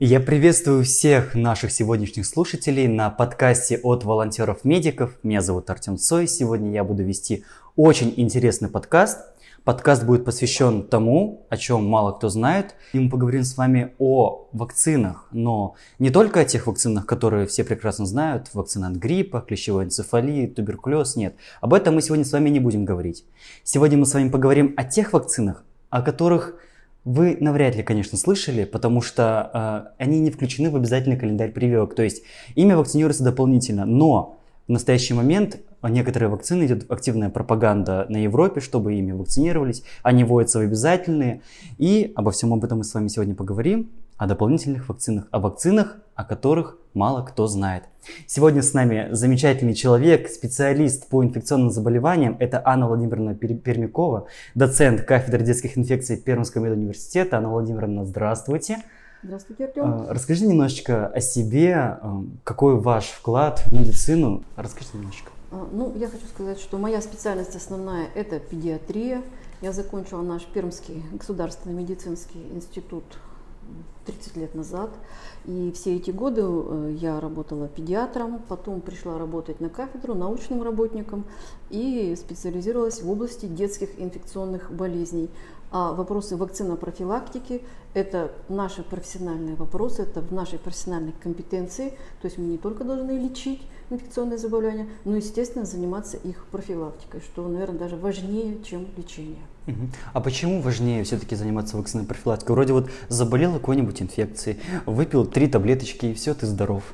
Я 0.00 0.18
приветствую 0.18 0.82
всех 0.82 1.36
наших 1.36 1.70
сегодняшних 1.70 2.26
слушателей 2.26 2.88
на 2.88 3.10
подкасте 3.10 3.78
от 3.78 4.02
волонтеров-медиков. 4.02 5.12
Меня 5.22 5.40
зовут 5.40 5.70
Артем 5.70 5.98
Цой. 5.98 6.26
Сегодня 6.26 6.72
я 6.72 6.82
буду 6.82 7.04
вести 7.04 7.44
очень 7.76 8.12
интересный 8.16 8.68
подкаст. 8.68 9.20
Подкаст 9.62 10.04
будет 10.04 10.24
посвящен 10.24 10.82
тому, 10.82 11.46
о 11.48 11.56
чем 11.56 11.88
мало 11.88 12.10
кто 12.10 12.28
знает. 12.28 12.74
И 12.92 12.98
мы 12.98 13.08
поговорим 13.08 13.44
с 13.44 13.56
вами 13.56 13.92
о 14.00 14.48
вакцинах, 14.52 15.28
но 15.30 15.76
не 16.00 16.10
только 16.10 16.40
о 16.40 16.44
тех 16.44 16.66
вакцинах, 16.66 17.06
которые 17.06 17.46
все 17.46 17.62
прекрасно 17.62 18.04
знают. 18.04 18.52
Вакцина 18.52 18.88
от 18.88 18.94
гриппа, 18.94 19.42
клещевой 19.42 19.84
энцефалии, 19.84 20.48
туберкулез. 20.48 21.14
Нет, 21.14 21.36
об 21.60 21.72
этом 21.72 21.94
мы 21.94 22.02
сегодня 22.02 22.24
с 22.24 22.32
вами 22.32 22.50
не 22.50 22.58
будем 22.58 22.84
говорить. 22.84 23.24
Сегодня 23.62 23.96
мы 23.96 24.06
с 24.06 24.14
вами 24.14 24.28
поговорим 24.28 24.74
о 24.76 24.82
тех 24.82 25.12
вакцинах, 25.12 25.62
о 25.88 26.02
которых 26.02 26.56
вы 27.04 27.36
навряд 27.38 27.76
ли, 27.76 27.82
конечно, 27.82 28.16
слышали, 28.16 28.64
потому 28.64 29.02
что 29.02 29.94
э, 29.98 30.02
они 30.02 30.20
не 30.20 30.30
включены 30.30 30.70
в 30.70 30.76
обязательный 30.76 31.16
календарь 31.16 31.52
прививок. 31.52 31.94
То 31.94 32.02
есть 32.02 32.22
ими 32.54 32.72
вакцинируются 32.72 33.24
дополнительно, 33.24 33.84
но 33.84 34.38
в 34.66 34.72
настоящий 34.72 35.12
момент 35.12 35.58
некоторые 35.82 36.30
вакцины 36.30 36.64
идет 36.64 36.90
активная 36.90 37.28
пропаганда 37.28 38.06
на 38.08 38.16
Европе, 38.22 38.60
чтобы 38.60 38.94
ими 38.94 39.12
вакцинировались. 39.12 39.82
Они 40.02 40.24
вводятся 40.24 40.58
в 40.58 40.62
обязательные. 40.62 41.42
И 41.76 42.12
обо 42.16 42.30
всем 42.30 42.54
об 42.54 42.64
этом 42.64 42.78
мы 42.78 42.84
с 42.84 42.94
вами 42.94 43.08
сегодня 43.08 43.34
поговорим. 43.34 43.90
О 44.16 44.26
дополнительных 44.28 44.88
вакцинах. 44.88 45.26
О 45.32 45.40
вакцинах, 45.40 45.96
о 46.14 46.24
которых 46.24 46.78
мало 46.94 47.22
кто 47.22 47.48
знает. 47.48 47.84
Сегодня 48.28 48.62
с 48.62 48.72
нами 48.72 49.08
замечательный 49.10 49.74
человек, 49.74 50.28
специалист 50.28 51.08
по 51.08 51.24
инфекционным 51.24 51.70
заболеваниям. 51.70 52.36
Это 52.38 52.62
Анна 52.64 52.86
Владимировна 52.86 53.34
Пермякова, 53.34 54.28
доцент 54.54 55.02
кафедры 55.02 55.44
детских 55.44 55.76
инфекций 55.76 56.16
Пермского 56.16 56.64
медуниверситета. 56.64 57.38
Анна 57.38 57.48
Владимировна, 57.48 58.04
здравствуйте. 58.04 58.84
Здравствуйте, 59.24 59.64
Артем. 59.64 59.82
А, 59.84 60.06
расскажи 60.10 60.46
немножечко 60.46 61.08
о 61.08 61.20
себе, 61.20 61.74
а, 61.74 62.22
какой 62.44 62.76
ваш 62.76 63.06
вклад 63.06 63.64
в 63.66 63.72
медицину. 63.72 64.44
Расскажите 64.54 64.98
немножечко. 64.98 65.30
А, 65.50 65.66
ну, 65.72 65.92
я 65.96 66.06
хочу 66.06 66.26
сказать, 66.26 66.60
что 66.60 66.78
моя 66.78 67.00
специальность 67.00 67.56
основная– 67.56 68.06
это 68.14 68.38
педиатрия. 68.38 69.22
Я 69.60 69.72
закончила 69.72 70.22
наш 70.22 70.44
Пермский 70.44 71.02
государственный 71.12 71.74
медицинский 71.74 72.46
институт 72.54 73.04
30 74.06 74.36
лет 74.36 74.54
назад. 74.54 74.90
И 75.46 75.72
все 75.74 75.96
эти 75.96 76.10
годы 76.10 76.42
э, 76.44 76.96
я 76.98 77.20
работала 77.20 77.68
педиатром, 77.68 78.40
потом 78.48 78.80
пришла 78.80 79.18
работать 79.18 79.60
на 79.60 79.68
кафедру 79.68 80.14
научным 80.14 80.62
работником 80.62 81.24
и 81.70 82.14
специализировалась 82.16 83.02
в 83.02 83.10
области 83.10 83.46
детских 83.46 84.00
инфекционных 84.00 84.70
болезней. 84.70 85.30
А 85.76 85.92
вопросы 85.92 86.36
вакцинопрофилактики– 86.36 87.60
это 87.94 88.30
наши 88.48 88.84
профессиональные 88.84 89.56
вопросы, 89.56 90.02
это 90.02 90.20
в 90.20 90.32
нашей 90.32 90.56
профессиональной 90.56 91.14
компетенции. 91.20 91.94
То 92.22 92.26
есть 92.26 92.38
мы 92.38 92.44
не 92.44 92.58
только 92.58 92.84
должны 92.84 93.18
лечить 93.18 93.60
инфекционные 93.90 94.38
заболевания, 94.38 94.88
но, 95.04 95.16
естественно, 95.16 95.64
заниматься 95.64 96.16
их 96.16 96.46
профилактикой, 96.52 97.22
что, 97.22 97.48
наверное, 97.48 97.76
даже 97.76 97.96
важнее, 97.96 98.62
чем 98.62 98.86
лечение. 98.96 99.42
А 100.12 100.20
почему 100.20 100.60
важнее 100.60 101.02
все-таки 101.02 101.34
заниматься 101.34 101.76
вакциной 101.76 102.04
профилактикой? 102.04 102.54
Вроде 102.54 102.72
вот 102.72 102.88
заболел 103.08 103.54
какой-нибудь 103.54 104.00
инфекцией, 104.00 104.60
выпил 104.86 105.26
три 105.26 105.48
таблеточки 105.48 106.06
и 106.06 106.14
все, 106.14 106.34
ты 106.34 106.46
здоров. 106.46 106.84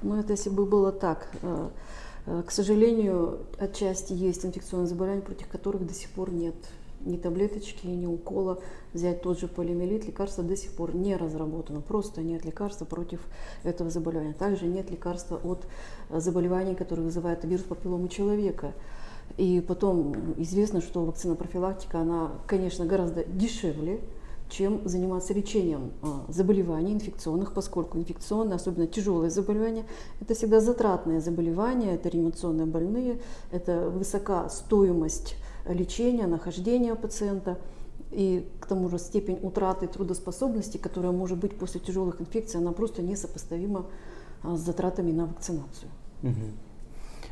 Ну, 0.00 0.18
это 0.18 0.32
если 0.32 0.48
бы 0.48 0.64
было 0.64 0.92
так. 0.92 1.28
Э, 1.42 1.68
э, 2.24 2.42
к 2.46 2.50
сожалению, 2.50 3.40
отчасти 3.58 4.14
есть 4.14 4.46
инфекционные 4.46 4.88
заболевания, 4.88 5.20
против 5.20 5.46
которых 5.48 5.86
до 5.86 5.92
сих 5.92 6.08
пор 6.08 6.32
нет 6.32 6.54
ни 7.04 7.16
таблеточки, 7.16 7.86
ни 7.86 8.06
укола. 8.06 8.60
Взять 8.92 9.22
тот 9.22 9.38
же 9.38 9.48
полимелит, 9.48 10.06
лекарство 10.06 10.44
до 10.44 10.56
сих 10.56 10.72
пор 10.72 10.94
не 10.94 11.16
разработано. 11.16 11.80
Просто 11.80 12.22
нет 12.22 12.44
лекарства 12.44 12.84
против 12.84 13.20
этого 13.62 13.90
заболевания. 13.90 14.34
Также 14.34 14.66
нет 14.66 14.90
лекарства 14.90 15.40
от 15.42 15.66
заболеваний, 16.10 16.74
которые 16.74 17.04
вызывают 17.04 17.44
вирус 17.44 17.64
папилломы 17.64 18.08
человека. 18.08 18.72
И 19.36 19.64
потом 19.66 20.34
известно, 20.36 20.80
что 20.80 21.04
вакцина 21.04 21.34
профилактика, 21.34 22.00
она, 22.00 22.32
конечно, 22.46 22.84
гораздо 22.84 23.24
дешевле, 23.24 24.00
чем 24.48 24.86
заниматься 24.86 25.32
лечением 25.32 25.90
а, 26.02 26.24
заболеваний 26.28 26.92
инфекционных, 26.92 27.52
поскольку 27.52 27.98
инфекционные, 27.98 28.56
особенно 28.56 28.86
тяжелые 28.86 29.30
заболевания, 29.30 29.84
это 30.20 30.34
всегда 30.34 30.60
затратные 30.60 31.20
заболевания, 31.20 31.94
это 31.94 32.08
реанимационные 32.08 32.66
больные, 32.66 33.20
это 33.50 33.88
высока 33.88 34.48
стоимость 34.48 35.36
лечения, 35.66 36.26
нахождения 36.26 36.94
пациента 36.94 37.58
и 38.10 38.48
к 38.60 38.66
тому 38.66 38.88
же 38.88 38.98
степень 38.98 39.38
утраты 39.42 39.86
трудоспособности, 39.86 40.76
которая 40.76 41.12
может 41.12 41.38
быть 41.38 41.56
после 41.58 41.80
тяжелых 41.80 42.20
инфекций, 42.20 42.60
она 42.60 42.72
просто 42.72 43.02
несопоставима 43.02 43.86
а, 44.42 44.56
с 44.56 44.60
затратами 44.60 45.10
на 45.10 45.26
вакцинацию. 45.26 45.90
Угу. 46.22 46.32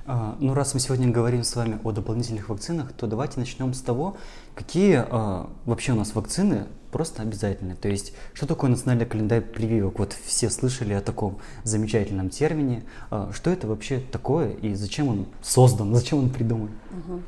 А, 0.05 0.37
ну, 0.41 0.55
раз 0.55 0.75
мы 0.75 0.81
сегодня 0.81 1.09
говорим 1.09 1.45
с 1.45 1.55
вами 1.55 1.79
о 1.85 1.93
дополнительных 1.93 2.49
вакцинах, 2.49 2.93
то 2.93 3.07
давайте 3.07 3.39
начнем 3.39 3.73
с 3.73 3.81
того, 3.81 4.17
какие 4.55 5.05
а, 5.09 5.49
вообще 5.65 5.93
у 5.93 5.95
нас 5.95 6.15
вакцины 6.15 6.67
просто 6.91 7.23
обязательны. 7.23 7.77
То 7.77 7.89
есть, 7.89 8.13
что 8.35 8.47
такое 8.47 8.69
национальный 8.69 9.07
календарь 9.07 9.41
прививок? 9.41 9.99
Вот 10.01 10.13
все 10.13 10.51
слышали 10.51 10.93
о 10.93 11.01
таком 11.01 11.39
замечательном 11.63 12.31
термине. 12.31 12.83
А, 13.11 13.31
что 13.33 13.51
это 13.51 13.69
вообще 13.69 14.01
такое 14.01 14.51
и 14.55 14.75
зачем 14.75 15.09
он 15.09 15.27
создан, 15.41 15.95
зачем 15.95 16.19
он 16.19 16.31
придуман? 16.31 16.71
Угу. 16.91 17.21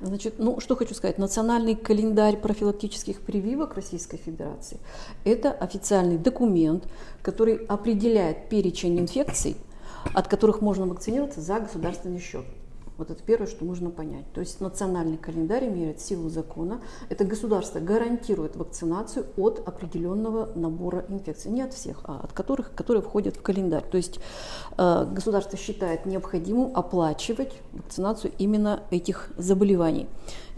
Значит, 0.00 0.34
ну, 0.38 0.60
что 0.60 0.76
хочу 0.76 0.94
сказать. 0.94 1.18
Национальный 1.18 1.74
календарь 1.74 2.36
профилактических 2.36 3.20
прививок 3.20 3.74
Российской 3.74 4.18
Федерации– 4.18 4.78
это 5.24 5.50
официальный 5.50 6.18
документ, 6.18 6.84
который 7.22 7.56
определяет 7.66 8.48
перечень 8.48 8.98
инфекций, 9.00 9.56
от 10.12 10.28
которых 10.28 10.60
можно 10.60 10.86
вакцинироваться 10.86 11.40
за 11.40 11.60
государственный 11.60 12.20
счет. 12.20 12.44
Вот 12.98 13.10
это 13.10 13.22
первое, 13.22 13.46
что 13.46 13.64
нужно 13.64 13.90
понять. 13.90 14.24
То 14.32 14.40
есть 14.40 14.60
национальный 14.60 15.18
календарь 15.18 15.66
имеет 15.66 16.00
силу 16.00 16.30
закона. 16.30 16.80
Это 17.10 17.24
государство 17.24 17.78
гарантирует 17.78 18.56
вакцинацию 18.56 19.26
от 19.36 19.66
определенного 19.66 20.50
набора 20.54 21.04
инфекций. 21.08 21.50
Не 21.50 21.62
от 21.62 21.74
всех, 21.74 22.00
а 22.04 22.20
от 22.24 22.32
которых, 22.32 22.74
которые 22.74 23.02
входят 23.02 23.36
в 23.36 23.42
календарь. 23.42 23.84
То 23.90 23.98
есть 23.98 24.18
э, 24.78 25.06
государство 25.12 25.58
считает 25.58 26.06
необходимым 26.06 26.74
оплачивать 26.74 27.52
вакцинацию 27.72 28.32
именно 28.38 28.82
этих 28.90 29.30
заболеваний. 29.36 30.08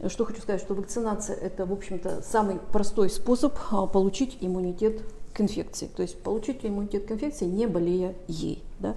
Что 0.06 0.24
хочу 0.24 0.40
сказать, 0.40 0.60
что 0.60 0.74
вакцинация 0.74 1.36
это, 1.36 1.66
в 1.66 1.72
общем-то, 1.72 2.22
самый 2.22 2.60
простой 2.72 3.10
способ 3.10 3.54
а, 3.72 3.86
получить 3.86 4.38
иммунитет 4.40 5.02
к 5.32 5.40
инфекции, 5.40 5.88
то 5.94 6.02
есть 6.02 6.22
получить 6.22 6.60
иммунитет 6.62 7.06
к 7.06 7.10
инфекции, 7.12 7.46
не 7.46 7.66
болея 7.66 8.14
ей. 8.28 8.62
Да. 8.80 8.94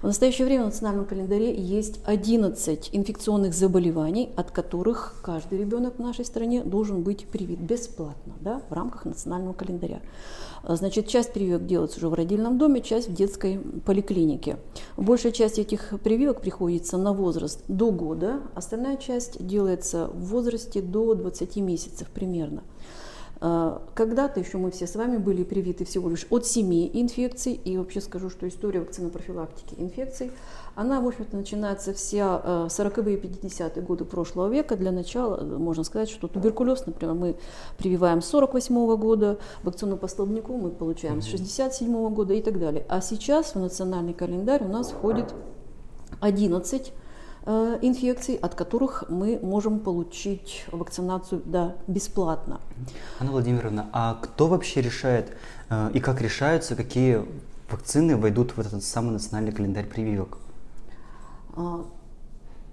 В 0.00 0.06
настоящее 0.06 0.46
время 0.46 0.64
в 0.64 0.66
национальном 0.66 1.04
календаре 1.04 1.54
есть 1.54 2.00
11 2.04 2.90
инфекционных 2.92 3.52
заболеваний, 3.52 4.30
от 4.36 4.50
которых 4.50 5.16
каждый 5.22 5.58
ребенок 5.58 5.96
в 5.96 5.98
нашей 5.98 6.24
стране 6.24 6.62
должен 6.62 7.02
быть 7.02 7.26
привит 7.26 7.58
бесплатно 7.58 8.34
да, 8.40 8.62
в 8.70 8.72
рамках 8.72 9.04
национального 9.04 9.52
календаря. 9.52 10.00
Значит, 10.66 11.08
часть 11.08 11.32
прививок 11.32 11.66
делается 11.66 11.98
уже 11.98 12.08
в 12.08 12.14
родильном 12.14 12.58
доме, 12.58 12.80
часть 12.80 13.08
в 13.08 13.14
детской 13.14 13.58
поликлинике. 13.84 14.56
Большая 14.96 15.32
часть 15.32 15.58
этих 15.58 15.94
прививок 16.02 16.40
приходится 16.40 16.96
на 16.96 17.12
возраст 17.12 17.62
до 17.68 17.90
года, 17.90 18.40
остальная 18.54 18.96
часть 18.96 19.44
делается 19.44 20.08
в 20.08 20.26
возрасте 20.26 20.80
до 20.80 21.14
20 21.14 21.56
месяцев 21.56 22.08
примерно. 22.08 22.62
А, 23.40 23.82
когда-то 23.94 24.40
еще 24.40 24.58
мы 24.58 24.70
все 24.70 24.86
с 24.86 24.96
вами 24.96 25.16
были 25.16 25.44
привиты 25.44 25.84
всего 25.84 26.10
лишь 26.10 26.26
от 26.30 26.46
7 26.46 26.90
инфекций, 26.92 27.52
и 27.52 27.76
вообще 27.76 28.00
скажу, 28.00 28.30
что 28.30 28.48
история 28.48 28.80
вакцинопрофилактики 28.80 29.74
инфекций, 29.78 30.32
она, 30.74 31.00
в 31.00 31.06
общем-то, 31.06 31.36
начинается 31.36 31.92
вся 31.92 32.66
40-е 32.68 33.16
и 33.16 33.20
50-е 33.20 33.82
годы 33.82 34.04
прошлого 34.04 34.48
века. 34.48 34.76
Для 34.76 34.92
начала 34.92 35.42
можно 35.42 35.84
сказать, 35.84 36.08
что 36.08 36.28
туберкулез, 36.28 36.86
например, 36.86 37.14
мы 37.14 37.36
прививаем 37.78 38.22
с 38.22 38.28
48 38.28 38.74
-го 38.76 38.96
года, 38.96 39.38
вакцину 39.62 39.96
по 39.96 40.08
столбнику 40.08 40.56
мы 40.56 40.70
получаем 40.70 41.20
с 41.22 41.26
67 41.26 41.92
-го 41.92 42.10
года 42.10 42.34
и 42.34 42.42
так 42.42 42.58
далее. 42.58 42.84
А 42.88 43.00
сейчас 43.00 43.54
в 43.54 43.58
национальный 43.58 44.14
календарь 44.14 44.64
у 44.64 44.68
нас 44.68 44.90
входит 44.90 45.34
11 46.20 46.92
Э, 46.92 47.07
инфекций, 47.80 48.36
от 48.36 48.54
которых 48.54 49.04
мы 49.08 49.38
можем 49.42 49.80
получить 49.80 50.66
вакцинацию 50.70 51.42
да, 51.44 51.76
бесплатно. 51.86 52.60
Анна 53.18 53.32
Владимировна, 53.32 53.88
а 53.92 54.18
кто 54.20 54.48
вообще 54.48 54.82
решает 54.82 55.32
э, 55.70 55.90
и 55.94 56.00
как 56.00 56.20
решаются, 56.20 56.76
какие 56.76 57.24
вакцины 57.70 58.16
войдут 58.16 58.56
в 58.56 58.60
этот 58.60 58.84
самый 58.84 59.12
национальный 59.12 59.52
календарь 59.52 59.86
прививок? 59.86 60.38
А, 61.56 61.86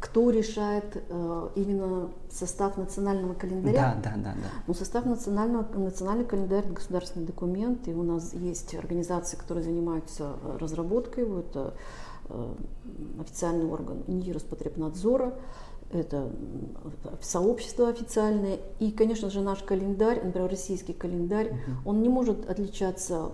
кто 0.01 0.30
решает 0.30 1.01
э, 1.07 1.50
именно 1.56 2.10
состав 2.30 2.75
национального 2.75 3.33
календаря? 3.33 3.98
Да, 4.04 4.12
да, 4.12 4.18
да. 4.18 4.33
да. 4.33 4.50
Ну, 4.68 4.74
состав 4.74 5.06
национального, 5.06 5.66
национальный 5.74 6.25
календарь– 6.25 6.60
это 6.66 6.74
государственный 6.74 7.25
документ, 7.25 7.88
и 7.88 7.94
у 7.94 8.04
нас 8.04 8.33
есть 8.33 8.75
организации, 8.75 9.38
которые 9.38 9.63
занимаются 9.63 10.33
разработкой 10.60 11.24
его. 11.24 11.39
Это 11.39 11.75
Э, 12.14 12.14
официальный 13.19 13.66
орган 13.66 14.04
НИИ 14.07 14.31
Роспотребнадзора, 14.31 15.33
это 15.92 16.31
сообщество 17.22 17.89
официальное. 17.89 18.60
И, 18.80 18.92
конечно 18.92 19.30
же, 19.30 19.42
наш 19.42 19.60
календарь, 19.60 20.22
например, 20.24 20.50
российский 20.50 20.94
календарь, 20.94 21.50
uh-huh. 21.50 21.74
он 21.86 22.01
не 22.01 22.10
может 22.10 22.50
отличаться 22.50 23.31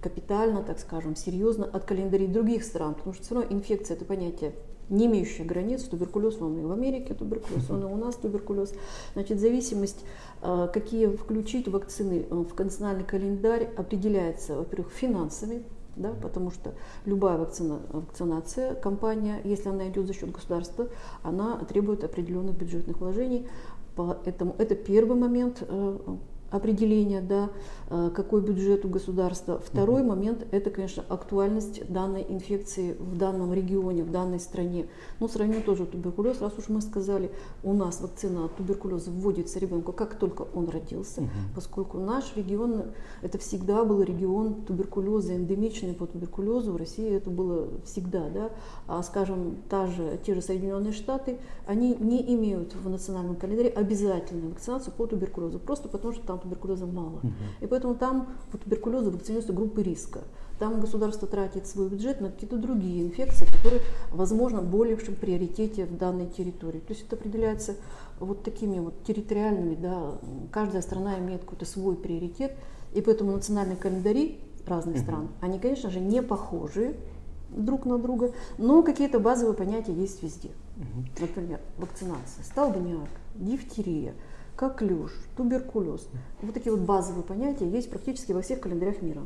капитально, 0.00 0.62
так 0.62 0.78
скажем, 0.78 1.16
серьезно 1.16 1.64
от 1.64 1.84
календарей 1.84 2.28
других 2.28 2.64
стран, 2.64 2.94
потому 2.94 3.14
что 3.14 3.24
все 3.24 3.34
равно 3.34 3.54
инфекция– 3.54 3.96
это 3.96 4.04
понятие 4.04 4.52
не 4.88 5.06
имеющие 5.06 5.46
границ, 5.46 5.82
туберкулез, 5.82 6.40
он 6.40 6.58
и 6.58 6.62
в 6.62 6.70
Америке 6.70 7.14
туберкулез, 7.14 7.68
он 7.70 7.82
и 7.82 7.86
у 7.86 7.96
нас 7.96 8.16
туберкулез. 8.16 8.72
Значит, 9.14 9.40
зависимость, 9.40 10.04
э, 10.42 10.68
какие 10.72 11.08
включить 11.08 11.68
вакцины 11.68 12.26
в 12.30 12.58
национальный 12.58 13.04
календарь, 13.04 13.68
определяется, 13.76 14.56
во-первых, 14.56 14.92
финансами, 14.92 15.64
да, 15.96 16.12
потому 16.12 16.50
что 16.50 16.74
любая 17.04 17.38
вакцина, 17.38 17.80
вакцинация, 17.90 18.74
компания, 18.74 19.40
если 19.44 19.68
она 19.70 19.88
идет 19.88 20.06
за 20.06 20.14
счет 20.14 20.30
государства, 20.30 20.88
она 21.22 21.58
требует 21.64 22.04
определенных 22.04 22.56
бюджетных 22.56 23.00
вложений. 23.00 23.48
Поэтому 23.96 24.54
это 24.58 24.74
первый 24.74 25.16
момент 25.16 25.62
э, 25.66 25.98
определения, 26.56 27.20
да, 27.20 27.50
э, 27.90 28.10
какой 28.14 28.40
бюджет 28.40 28.84
у 28.84 28.88
государства. 28.88 29.60
Второй 29.64 30.02
mm-hmm. 30.02 30.06
момент– 30.06 30.46
это, 30.50 30.70
конечно, 30.70 31.04
актуальность 31.08 31.86
данной 31.90 32.26
инфекции 32.28 32.96
в 32.98 33.16
данном 33.16 33.52
регионе, 33.52 34.02
в 34.02 34.10
данной 34.10 34.40
стране. 34.40 34.86
Ну, 35.20 35.28
сравним 35.28 35.62
тоже 35.62 35.86
туберкулез. 35.86 36.40
Раз 36.40 36.58
уж 36.58 36.68
мы 36.68 36.80
сказали, 36.80 37.30
у 37.62 37.72
нас 37.72 38.00
вакцина 38.00 38.46
от 38.46 38.56
туберкулеза 38.56 39.10
вводится 39.10 39.58
ребенку, 39.58 39.92
как 39.92 40.18
только 40.18 40.46
он 40.54 40.68
родился, 40.68 41.22
mm-hmm. 41.22 41.54
поскольку 41.54 41.98
наш 41.98 42.36
регион– 42.36 42.84
это 43.22 43.38
всегда 43.38 43.84
был 43.84 44.02
регион 44.02 44.62
туберкулеза, 44.62 45.34
эндемичный 45.34 45.94
по 45.94 46.06
туберкулезу. 46.06 46.72
В 46.72 46.76
России 46.76 47.10
это 47.10 47.30
было 47.30 47.68
всегда, 47.84 48.28
да. 48.30 48.50
А, 48.86 49.02
скажем, 49.02 49.56
та 49.68 49.86
же, 49.86 50.18
те 50.24 50.34
же 50.34 50.42
Соединенные 50.42 50.92
Штаты, 50.92 51.38
они 51.66 51.94
не 51.94 52.34
имеют 52.34 52.74
в 52.74 52.88
национальном 52.88 53.36
календаре 53.36 53.68
обязательную 53.68 54.50
вакцинацию 54.50 54.92
по 54.96 55.06
туберкулезу, 55.06 55.58
просто 55.58 55.88
потому 55.88 56.12
что 56.12 56.26
там 56.26 56.38
туберкулеза 56.46 56.86
мало. 56.86 57.18
Угу. 57.22 57.32
И 57.60 57.66
поэтому 57.66 57.94
там 57.94 58.28
по 58.50 58.58
туберкулезу 58.58 59.10
вакцинируются 59.10 59.52
группы 59.52 59.82
риска. 59.82 60.20
Там 60.58 60.80
государство 60.80 61.28
тратит 61.28 61.66
свой 61.66 61.88
бюджет 61.88 62.20
на 62.20 62.30
какие-то 62.30 62.56
другие 62.56 63.02
инфекции, 63.02 63.44
которые, 63.44 63.82
возможно, 64.10 64.62
более 64.62 64.96
в 64.96 65.04
приоритете 65.16 65.84
в 65.84 65.98
данной 65.98 66.26
территории. 66.26 66.78
То 66.78 66.94
есть 66.94 67.06
это 67.06 67.16
определяется 67.16 67.74
вот 68.20 68.42
такими 68.42 68.78
вот 68.78 69.02
территориальными, 69.04 69.74
да, 69.74 70.12
каждая 70.50 70.80
страна 70.80 71.18
имеет 71.18 71.42
какой-то 71.42 71.66
свой 71.66 71.94
приоритет, 71.94 72.56
и 72.94 73.02
поэтому 73.02 73.32
национальные 73.32 73.76
календари 73.76 74.40
разных 74.66 74.98
стран, 74.98 75.28
они, 75.40 75.58
конечно 75.58 75.90
же, 75.90 76.00
не 76.00 76.22
похожи 76.22 76.96
друг 77.50 77.84
на 77.84 77.98
друга, 77.98 78.32
но 78.56 78.82
какие-то 78.82 79.20
базовые 79.20 79.54
понятия 79.54 79.92
есть 79.92 80.22
везде. 80.22 80.50
Например, 81.20 81.60
вакцинация, 81.76 82.44
столбняк, 82.44 83.08
дифтерия– 83.34 84.14
коклюш, 84.56 85.12
туберкулез. 85.36 86.08
Вот 86.42 86.54
такие 86.54 86.74
вот 86.74 86.84
базовые 86.84 87.22
понятия 87.22 87.68
есть 87.68 87.90
практически 87.90 88.32
во 88.32 88.42
всех 88.42 88.60
календарях 88.60 89.02
мира. 89.02 89.22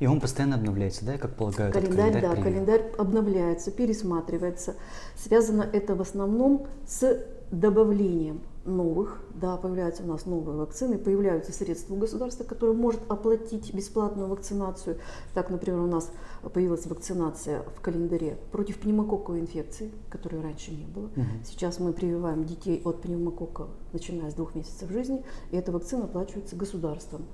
И 0.00 0.06
он 0.06 0.20
постоянно 0.20 0.56
обновляется, 0.56 1.04
да, 1.04 1.18
как 1.18 1.34
полагают? 1.34 1.74
Календарь, 1.74 2.12
календарь 2.12 2.36
да, 2.36 2.42
календарь 2.42 2.82
обновляется, 2.98 3.70
пересматривается. 3.70 4.74
Связано 5.16 5.62
это 5.72 5.94
в 5.94 6.00
основном 6.00 6.66
с 6.86 7.24
добавлением 7.50 8.40
новых, 8.68 9.20
да, 9.34 9.56
появляются 9.56 10.02
у 10.02 10.06
нас 10.06 10.26
новые 10.26 10.56
вакцины, 10.58 10.98
появляются 10.98 11.52
средства 11.52 11.94
у 11.94 11.96
государства, 11.96 12.44
которое 12.44 12.72
может 12.72 13.00
оплатить 13.08 13.72
бесплатную 13.74 14.28
вакцинацию. 14.28 14.98
Так, 15.34 15.50
например, 15.50 15.80
у 15.80 15.86
нас 15.86 16.10
появилась 16.52 16.86
вакцинация 16.86 17.62
в 17.76 17.80
календаре 17.80 18.38
против 18.52 18.78
пневмококковой 18.78 19.40
инфекции, 19.40 19.90
которой 20.10 20.42
раньше 20.42 20.70
не 20.70 20.84
было. 20.84 21.06
Угу. 21.06 21.44
Сейчас 21.44 21.80
мы 21.80 21.92
прививаем 21.92 22.44
детей 22.44 22.80
от 22.84 23.02
пневмококка, 23.02 23.66
начиная 23.92 24.30
с 24.30 24.34
двух 24.34 24.54
месяцев 24.54 24.90
жизни, 24.90 25.24
и 25.50 25.56
эта 25.56 25.72
вакцина 25.72 26.04
оплачивается 26.04 26.56
государством. 26.56 27.26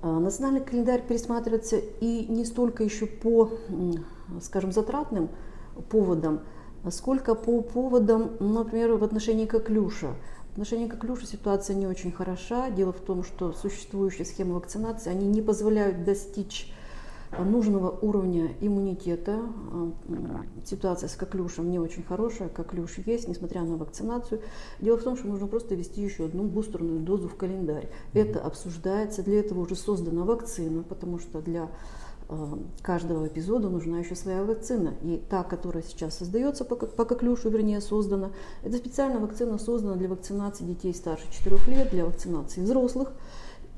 А, 0.00 0.20
национальный 0.20 0.60
календарь 0.60 1.04
пересматривается 1.06 1.76
и 1.76 2.26
не 2.28 2.44
столько 2.44 2.84
еще 2.84 3.06
по, 3.06 3.50
скажем, 4.40 4.72
затратным 4.72 5.28
поводам, 5.90 6.40
сколько 6.90 7.34
по 7.34 7.60
поводам, 7.62 8.30
например, 8.38 8.92
в 8.92 9.04
отношении 9.04 9.46
коклюша. 9.46 10.14
В 10.58 10.60
отношении 10.60 10.88
коклюша 10.88 11.24
ситуация 11.24 11.76
не 11.76 11.86
очень 11.86 12.10
хороша. 12.10 12.68
Дело 12.70 12.92
в 12.92 12.98
том, 12.98 13.22
что 13.22 13.52
существующие 13.52 14.24
схемы 14.24 14.54
вакцинации, 14.54 15.08
они 15.08 15.28
не 15.28 15.40
позволяют 15.40 16.02
достичь 16.02 16.72
нужного 17.38 17.90
уровня 17.90 18.50
иммунитета. 18.60 19.38
Ситуация 20.64 21.08
с 21.08 21.14
коклюшем 21.14 21.70
не 21.70 21.78
очень 21.78 22.02
хорошая, 22.02 22.48
коклюш 22.48 22.98
есть, 23.06 23.28
несмотря 23.28 23.62
на 23.62 23.76
вакцинацию. 23.76 24.40
Дело 24.80 24.98
в 24.98 25.04
том, 25.04 25.16
что 25.16 25.28
нужно 25.28 25.46
просто 25.46 25.76
ввести 25.76 26.02
еще 26.02 26.24
одну 26.24 26.42
бустерную 26.42 26.98
дозу 26.98 27.28
в 27.28 27.36
календарь. 27.36 27.88
Это 28.12 28.40
обсуждается, 28.40 29.22
для 29.22 29.38
этого 29.38 29.60
уже 29.60 29.76
создана 29.76 30.24
вакцина, 30.24 30.82
потому 30.82 31.20
что 31.20 31.40
для 31.40 31.68
Э, 31.68 32.07
каждого 32.82 33.26
эпизода 33.26 33.70
нужна 33.70 34.00
еще 34.00 34.14
своя 34.14 34.44
вакцина. 34.44 34.94
И 35.02 35.22
та, 35.28 35.42
которая 35.44 35.82
сейчас 35.82 36.18
создается 36.18 36.64
по, 36.64 36.76
по 36.76 37.04
коклюшу, 37.04 37.48
вернее, 37.48 37.80
создана, 37.80 38.30
это 38.62 38.76
специальная 38.76 39.18
вакцина 39.18 39.58
создана 39.58 39.96
для 39.96 40.08
вакцинации 40.08 40.64
детей 40.64 40.94
старше 40.94 41.26
4 41.30 41.56
лет, 41.68 41.90
для 41.90 42.04
вакцинации 42.04 42.60
взрослых 42.60 43.12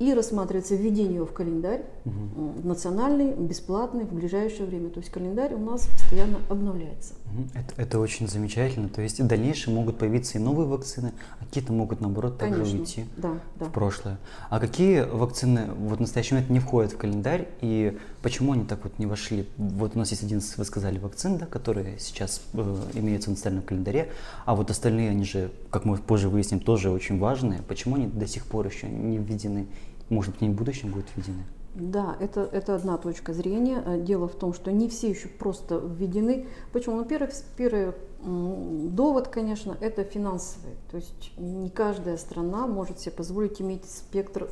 и 0.01 0.15
рассматривается 0.15 0.75
введение 0.75 1.15
его 1.15 1.27
в 1.27 1.31
календарь 1.31 1.83
угу. 2.05 2.67
национальный, 2.67 3.33
бесплатный 3.33 4.05
в 4.05 4.11
ближайшее 4.11 4.65
время. 4.65 4.89
То 4.89 4.99
есть 4.99 5.11
календарь 5.11 5.53
у 5.53 5.59
нас 5.59 5.87
постоянно 5.87 6.39
обновляется. 6.49 7.13
Это, 7.53 7.79
это 7.79 7.99
очень 7.99 8.27
замечательно. 8.27 8.89
То 8.89 9.03
есть 9.03 9.19
в 9.19 9.27
дальнейшем 9.27 9.75
могут 9.75 9.99
появиться 9.99 10.39
и 10.39 10.41
новые 10.41 10.67
вакцины, 10.67 11.13
а 11.39 11.45
какие-то 11.45 11.71
могут 11.71 12.01
наоборот 12.01 12.39
также 12.39 12.63
Конечно. 12.63 12.79
уйти 12.79 13.05
да, 13.15 13.33
да. 13.59 13.65
в 13.65 13.71
прошлое. 13.71 14.17
А 14.49 14.59
какие 14.59 15.01
вакцины 15.01 15.69
вот 15.77 15.99
в 15.99 16.01
настоящий 16.01 16.33
момент 16.33 16.49
не 16.49 16.59
входят 16.59 16.93
в 16.93 16.97
календарь 16.97 17.47
и 17.61 17.95
почему 18.23 18.53
они 18.53 18.65
так 18.65 18.83
вот 18.83 18.97
не 18.97 19.05
вошли? 19.05 19.47
Вот 19.57 19.95
у 19.95 19.99
нас 19.99 20.09
есть 20.09 20.23
11, 20.23 20.57
вы 20.57 20.65
сказали, 20.65 20.97
вакцин, 20.97 21.37
да, 21.37 21.45
которые 21.45 21.99
сейчас 21.99 22.41
э, 22.53 22.75
имеются 22.95 23.29
в 23.29 23.33
национальном 23.33 23.65
календаре, 23.65 24.09
а 24.45 24.55
вот 24.55 24.71
остальные, 24.71 25.11
они 25.11 25.25
же, 25.25 25.51
как 25.69 25.85
мы 25.85 25.95
позже 25.97 26.27
выясним, 26.27 26.59
тоже 26.59 26.89
очень 26.89 27.19
важные. 27.19 27.61
Почему 27.61 27.97
они 27.97 28.07
до 28.07 28.25
сих 28.25 28.47
пор 28.47 28.65
еще 28.65 28.89
не 28.89 29.19
введены 29.19 29.67
может 30.11 30.33
быть, 30.33 30.43
они 30.43 30.53
в 30.53 30.57
будущем 30.57 30.91
будут 30.91 31.07
введены? 31.15 31.43
Да, 31.73 32.17
это, 32.19 32.41
это 32.51 32.75
одна 32.75 32.97
точка 32.97 33.33
зрения. 33.33 33.81
Э, 33.85 33.99
дело 33.99 34.27
в 34.27 34.35
том, 34.35 34.53
что 34.53 34.71
не 34.71 34.89
все 34.89 35.09
еще 35.09 35.27
просто 35.27 35.77
введены. 35.77 36.47
Почему? 36.73 36.97
Ну, 36.97 37.05
первый, 37.05 37.29
первый 37.55 37.93
довод, 38.23 39.29
конечно, 39.29 39.77
это 39.79 40.03
финансовый. 40.03 40.75
То 40.91 40.97
есть 40.97 41.31
не 41.37 41.69
каждая 41.69 42.17
страна 42.17 42.67
может 42.67 42.99
себе 42.99 43.13
позволить 43.13 43.61
иметь 43.61 43.85
спектр 43.89 44.49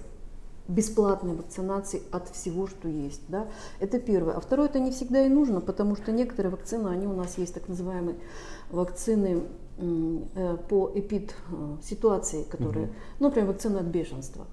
бесплатной 0.70 1.36
вакцинации 1.36 2.02
от 2.12 2.30
всего, 2.30 2.68
что 2.68 2.88
есть. 2.88 3.22
Да? 3.28 3.48
Это 3.80 4.00
первое. 4.00 4.36
А 4.36 4.40
второе, 4.40 4.70
это 4.70 4.80
не 4.80 4.92
всегда 4.92 5.26
и 5.26 5.30
нужно, 5.30 5.62
потому 5.62 5.96
что 5.96 6.12
некоторые 6.12 6.52
вакцины, 6.52 6.88
они 6.90 7.08
у 7.08 7.14
нас 7.14 7.38
есть 7.38 7.54
так 7.54 7.68
называемые 7.68 8.18
вакцины 8.72 9.44
э, 9.78 10.58
по 10.70 10.92
эпид 10.94 11.34
э, 11.52 11.78
ситуации, 11.84 12.44
которые, 12.44 12.86
угу. 12.86 12.94
ну, 13.20 13.28
например, 13.28 13.50
вакцина 13.50 13.80
от 13.80 13.88
бешенства. 13.88 14.46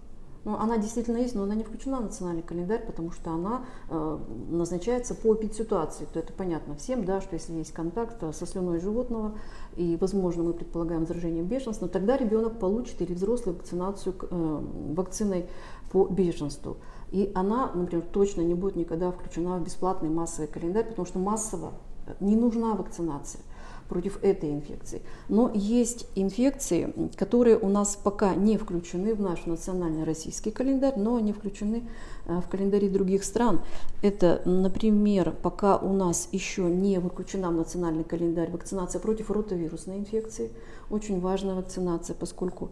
Ну, 0.46 0.54
она 0.56 0.78
действительно 0.78 1.16
есть, 1.16 1.34
но 1.34 1.42
она 1.42 1.56
не 1.56 1.64
включена 1.64 1.98
в 1.98 2.02
национальный 2.02 2.44
календарь, 2.44 2.86
потому 2.86 3.10
что 3.10 3.32
она 3.32 3.64
э, 3.90 4.18
назначается 4.48 5.16
по 5.16 5.34
эпидситуации. 5.34 6.06
То 6.12 6.20
это 6.20 6.32
понятно 6.32 6.76
всем, 6.76 7.04
да, 7.04 7.20
что 7.20 7.34
если 7.34 7.54
есть 7.54 7.72
контакт 7.72 8.22
э, 8.22 8.32
со 8.32 8.46
слюной 8.46 8.78
животного, 8.78 9.36
и, 9.74 9.98
возможно, 10.00 10.44
мы 10.44 10.52
предполагаем 10.52 11.04
заражение 11.04 11.42
бешенством, 11.42 11.88
тогда 11.88 12.16
ребенок 12.16 12.60
получит 12.60 13.02
или 13.02 13.12
взрослый 13.12 13.56
вакцинацию 13.56 14.14
э, 14.20 14.62
вакциной 14.94 15.48
по 15.90 16.06
бешенству. 16.06 16.76
И 17.10 17.32
она, 17.34 17.72
например, 17.74 18.04
точно 18.12 18.42
не 18.42 18.54
будет 18.54 18.76
никогда 18.76 19.10
включена 19.10 19.58
в 19.58 19.64
бесплатный 19.64 20.10
массовый 20.10 20.46
календарь, 20.46 20.84
потому 20.84 21.06
что 21.06 21.18
массово 21.18 21.72
не 22.20 22.36
нужна 22.36 22.74
вакцинация 22.74 23.42
против 23.88 24.22
этой 24.22 24.50
инфекции. 24.50 25.02
Но 25.28 25.50
есть 25.54 26.06
инфекции, 26.14 26.92
которые 27.16 27.58
у 27.58 27.68
нас 27.68 27.98
пока 28.02 28.34
не 28.34 28.56
включены 28.56 29.14
в 29.14 29.20
наш 29.20 29.46
национальный 29.46 30.04
российский 30.04 30.50
календарь, 30.50 30.94
но 30.96 31.16
они 31.16 31.32
включены 31.32 31.88
э, 32.26 32.40
в 32.40 32.48
календари 32.48 32.88
других 32.88 33.24
стран. 33.24 33.60
Это, 34.02 34.42
например, 34.44 35.34
пока 35.42 35.76
у 35.76 35.92
нас 35.92 36.28
еще 36.32 36.62
не 36.62 36.98
выключена 36.98 37.50
в 37.50 37.54
национальный 37.54 38.04
календарь 38.04 38.50
вакцинация 38.50 39.00
против 39.00 39.30
ротовирусной 39.30 39.98
инфекции. 39.98 40.50
Очень 40.90 41.20
важная 41.20 41.54
вакцинация, 41.54 42.14
поскольку 42.14 42.70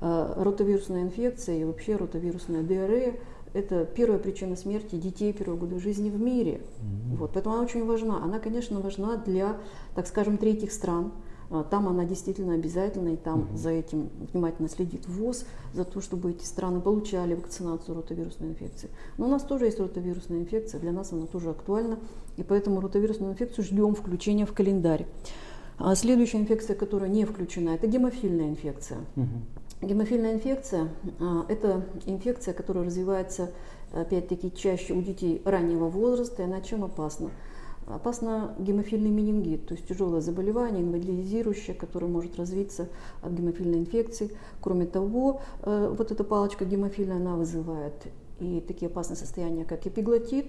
э, 0.00 0.34
ротовирусная 0.36 1.02
инфекция 1.02 1.58
и 1.58 1.64
вообще 1.64 1.96
ротовирусная 1.96 2.62
диарея 2.62 3.14
это 3.54 3.84
первая 3.84 4.18
причина 4.18 4.56
смерти 4.56 4.96
детей 4.96 5.32
первого 5.32 5.58
года 5.58 5.78
жизни 5.78 6.10
в 6.10 6.20
мире. 6.20 6.60
Mm-hmm. 6.60 7.16
Вот, 7.16 7.30
поэтому 7.32 7.56
она 7.56 7.64
очень 7.64 7.84
важна. 7.84 8.22
Она, 8.22 8.38
конечно, 8.38 8.80
важна 8.80 9.16
для, 9.16 9.56
так 9.94 10.06
скажем, 10.06 10.38
третьих 10.38 10.72
стран. 10.72 11.12
А, 11.50 11.64
там 11.64 11.86
она 11.86 12.04
действительно 12.04 12.54
обязательна, 12.54 13.10
и 13.10 13.16
там 13.16 13.40
mm-hmm. 13.40 13.56
за 13.56 13.70
этим 13.70 14.08
внимательно 14.32 14.68
следит 14.68 15.06
ВОЗ, 15.06 15.44
за 15.74 15.84
то, 15.84 16.00
чтобы 16.00 16.30
эти 16.30 16.44
страны 16.44 16.80
получали 16.80 17.34
вакцинацию 17.34 17.94
ротовирусной 17.96 18.50
инфекции. 18.50 18.88
Но 19.18 19.26
у 19.26 19.28
нас 19.28 19.42
тоже 19.42 19.66
есть 19.66 19.78
ротовирусная 19.78 20.40
инфекция, 20.40 20.80
для 20.80 20.92
нас 20.92 21.12
она 21.12 21.26
тоже 21.26 21.50
актуальна, 21.50 21.98
и 22.38 22.42
поэтому 22.42 22.80
ротовирусную 22.80 23.32
инфекцию 23.32 23.64
ждем 23.64 23.94
включения 23.94 24.46
в 24.46 24.52
календарь. 24.52 25.06
А 25.78 25.94
следующая 25.94 26.38
инфекция, 26.38 26.76
которая 26.76 27.10
не 27.10 27.24
включена, 27.24 27.70
это 27.70 27.86
гемофильная 27.86 28.48
инфекция. 28.48 28.98
Угу. 29.16 29.26
Гемофильная 29.82 30.34
инфекция– 30.34 30.90
это 31.48 31.84
инфекция, 32.06 32.54
которая 32.54 32.84
развивается, 32.84 33.50
опять-таки, 33.92 34.54
чаще 34.54 34.94
у 34.94 35.02
детей 35.02 35.42
раннего 35.44 35.88
возраста, 35.88 36.42
и 36.42 36.44
она 36.44 36.60
чем 36.60 36.84
опасна? 36.84 37.30
Опасно 37.88 38.54
гемофильный 38.60 39.10
менингит, 39.10 39.66
то 39.66 39.74
есть 39.74 39.88
тяжелое 39.88 40.20
заболевание, 40.20 40.84
инвалидизирующее, 40.84 41.74
которое 41.74 42.06
может 42.06 42.36
развиться 42.36 42.88
от 43.22 43.32
гемофильной 43.32 43.80
инфекции. 43.80 44.30
Кроме 44.60 44.86
того, 44.86 45.40
э, 45.62 45.92
вот 45.98 46.12
эта 46.12 46.22
палочка 46.22 46.64
гемофильная, 46.64 47.16
она 47.16 47.34
вызывает 47.34 47.94
и 48.38 48.60
такие 48.60 48.88
опасные 48.88 49.16
состояния, 49.16 49.64
как 49.64 49.84
эпиглотит, 49.84 50.46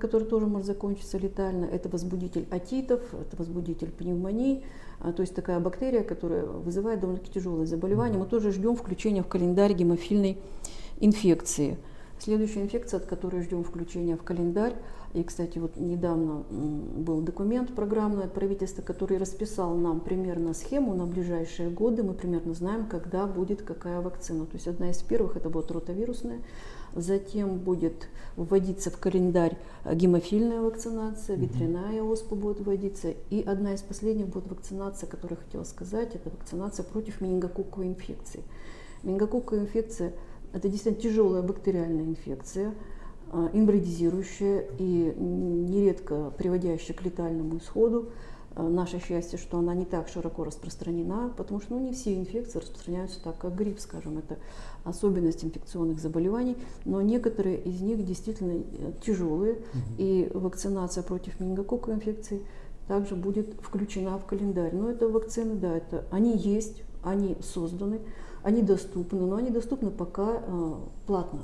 который 0.00 0.26
тоже 0.26 0.46
может 0.46 0.66
закончиться 0.66 1.18
летально. 1.18 1.64
Это 1.66 1.88
возбудитель 1.88 2.46
отитов, 2.50 3.00
это 3.14 3.36
возбудитель 3.36 3.90
пневмонии, 3.90 4.64
а, 5.00 5.12
то 5.12 5.22
есть 5.22 5.34
такая 5.34 5.60
бактерия, 5.60 6.02
которая 6.02 6.44
вызывает 6.44 7.00
довольно-таки 7.00 7.32
тяжелые 7.32 7.66
заболевания. 7.66 8.18
Мы 8.18 8.26
тоже 8.26 8.50
ждем 8.50 8.76
включения 8.76 9.22
в 9.22 9.28
календарь 9.28 9.74
гемофильной 9.74 10.38
инфекции. 11.00 11.78
Следующая 12.18 12.62
инфекция, 12.62 12.98
от 12.98 13.06
которой 13.06 13.42
ждем 13.42 13.62
включения 13.62 14.16
в 14.16 14.22
календарь, 14.22 14.74
и, 15.16 15.22
кстати, 15.22 15.58
вот 15.58 15.76
недавно 15.76 16.44
был 16.50 17.22
документ 17.22 17.74
программный 17.74 18.24
от 18.24 18.34
правительства, 18.34 18.82
который 18.82 19.16
расписал 19.16 19.74
нам 19.74 20.00
примерно 20.00 20.52
схему 20.52 20.94
на 20.94 21.06
ближайшие 21.06 21.70
годы. 21.70 22.02
Мы 22.02 22.12
примерно 22.12 22.52
знаем, 22.52 22.86
когда 22.86 23.26
будет 23.26 23.62
какая 23.62 24.02
вакцина. 24.02 24.44
То 24.44 24.54
есть 24.54 24.68
одна 24.68 24.90
из 24.90 25.02
первых 25.02 25.36
это 25.38 25.48
будет 25.48 25.70
ротавирусная, 25.70 26.40
затем 26.96 27.58
будет 27.58 28.08
вводиться 28.36 28.90
в 28.90 28.98
календарь 28.98 29.56
гемофильная 29.84 30.60
вакцинация, 30.60 31.36
ветряная 31.36 32.02
оспа 32.02 32.34
будет 32.34 32.60
вводиться, 32.60 33.14
и 33.30 33.42
одна 33.42 33.74
из 33.74 33.82
последних 33.82 34.28
будет 34.28 34.48
вакцинация, 34.48 35.08
которую 35.08 35.38
я 35.38 35.44
хотела 35.44 35.64
сказать, 35.64 36.14
это 36.14 36.30
вакцинация 36.30 36.84
против 36.84 37.20
менингококковой 37.20 37.88
инфекции. 37.88 38.42
Менингококковая 39.02 39.62
инфекция– 39.62 40.12
это 40.52 40.68
действительно 40.68 41.02
тяжелая 41.02 41.42
бактериальная 41.42 42.04
инфекция, 42.04 42.74
а, 43.32 43.50
инвалидизирующая 43.52 44.64
и 44.78 45.14
нередко 45.16 46.32
приводящая 46.38 46.96
к 46.96 47.02
летальному 47.02 47.58
исходу. 47.58 48.10
А, 48.56 48.62
наше 48.62 48.98
счастье, 48.98 49.38
что 49.38 49.58
она 49.58 49.74
не 49.74 49.84
так 49.84 50.08
широко 50.08 50.42
распространена, 50.42 51.30
потому 51.36 51.60
что 51.60 51.74
ну, 51.74 51.80
не 51.80 51.92
все 51.92 52.14
инфекции 52.14 52.58
распространяются 52.58 53.22
так, 53.22 53.36
как 53.36 53.54
грипп, 53.54 53.78
скажем, 53.78 54.16
это 54.16 54.38
особенность 54.82 55.44
инфекционных 55.44 56.00
заболеваний, 56.00 56.56
но 56.86 57.02
некоторые 57.02 57.60
из 57.60 57.82
них 57.82 58.02
действительно 58.04 58.52
э, 58.52 58.92
тяжелые, 59.04 59.56
угу. 59.56 59.60
и 59.98 60.30
вакцинация 60.32 61.02
против 61.02 61.38
менингококковой 61.38 61.96
инфекции 61.96 62.40
также 62.88 63.14
будет 63.14 63.54
включена 63.60 64.18
в 64.18 64.24
календарь. 64.24 64.74
Но 64.74 64.88
это 64.88 65.06
вакцины, 65.06 65.56
да, 65.56 65.76
это, 65.76 66.06
они 66.10 66.34
есть, 66.34 66.82
они 67.02 67.36
созданы, 67.42 68.00
они 68.42 68.62
доступны, 68.62 69.20
но 69.20 69.36
они 69.36 69.50
доступны 69.50 69.90
пока 69.90 70.40
э, 70.40 70.74
платно. 71.06 71.40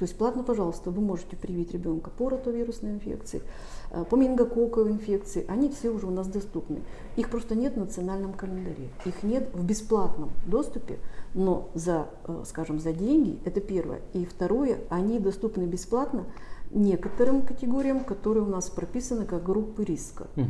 То 0.00 0.04
есть 0.04 0.16
платно, 0.16 0.42
пожалуйста, 0.42 0.90
вы 0.90 1.02
можете 1.02 1.36
привить 1.36 1.72
ребенка 1.72 2.08
по 2.08 2.30
ротовирусной 2.30 2.92
инфекции, 2.92 3.42
э, 3.90 4.02
по 4.08 4.16
менингококковой 4.16 4.92
инфекции. 4.92 5.44
Они 5.46 5.68
все 5.68 5.90
уже 5.90 6.06
у 6.06 6.10
нас 6.10 6.26
доступны. 6.26 6.80
Их 7.16 7.28
просто 7.28 7.54
нет 7.54 7.74
в 7.74 7.76
национальном 7.76 8.32
календаре. 8.32 8.88
Их 9.04 9.22
нет 9.22 9.50
в 9.52 9.62
бесплатном 9.62 10.30
доступе, 10.46 11.00
но 11.34 11.68
за, 11.74 12.08
э, 12.26 12.44
скажем, 12.46 12.80
за 12.80 12.94
деньги, 12.94 13.40
это 13.44 13.60
первое. 13.60 14.00
И 14.14 14.24
второе, 14.24 14.78
они 14.88 15.18
доступны 15.18 15.64
бесплатно 15.64 16.24
некоторым 16.70 17.42
категориям, 17.42 18.02
которые 18.02 18.44
у 18.44 18.48
нас 18.48 18.70
прописаны 18.70 19.26
как 19.26 19.44
группы 19.44 19.84
риска. 19.84 20.28
Угу. 20.34 20.46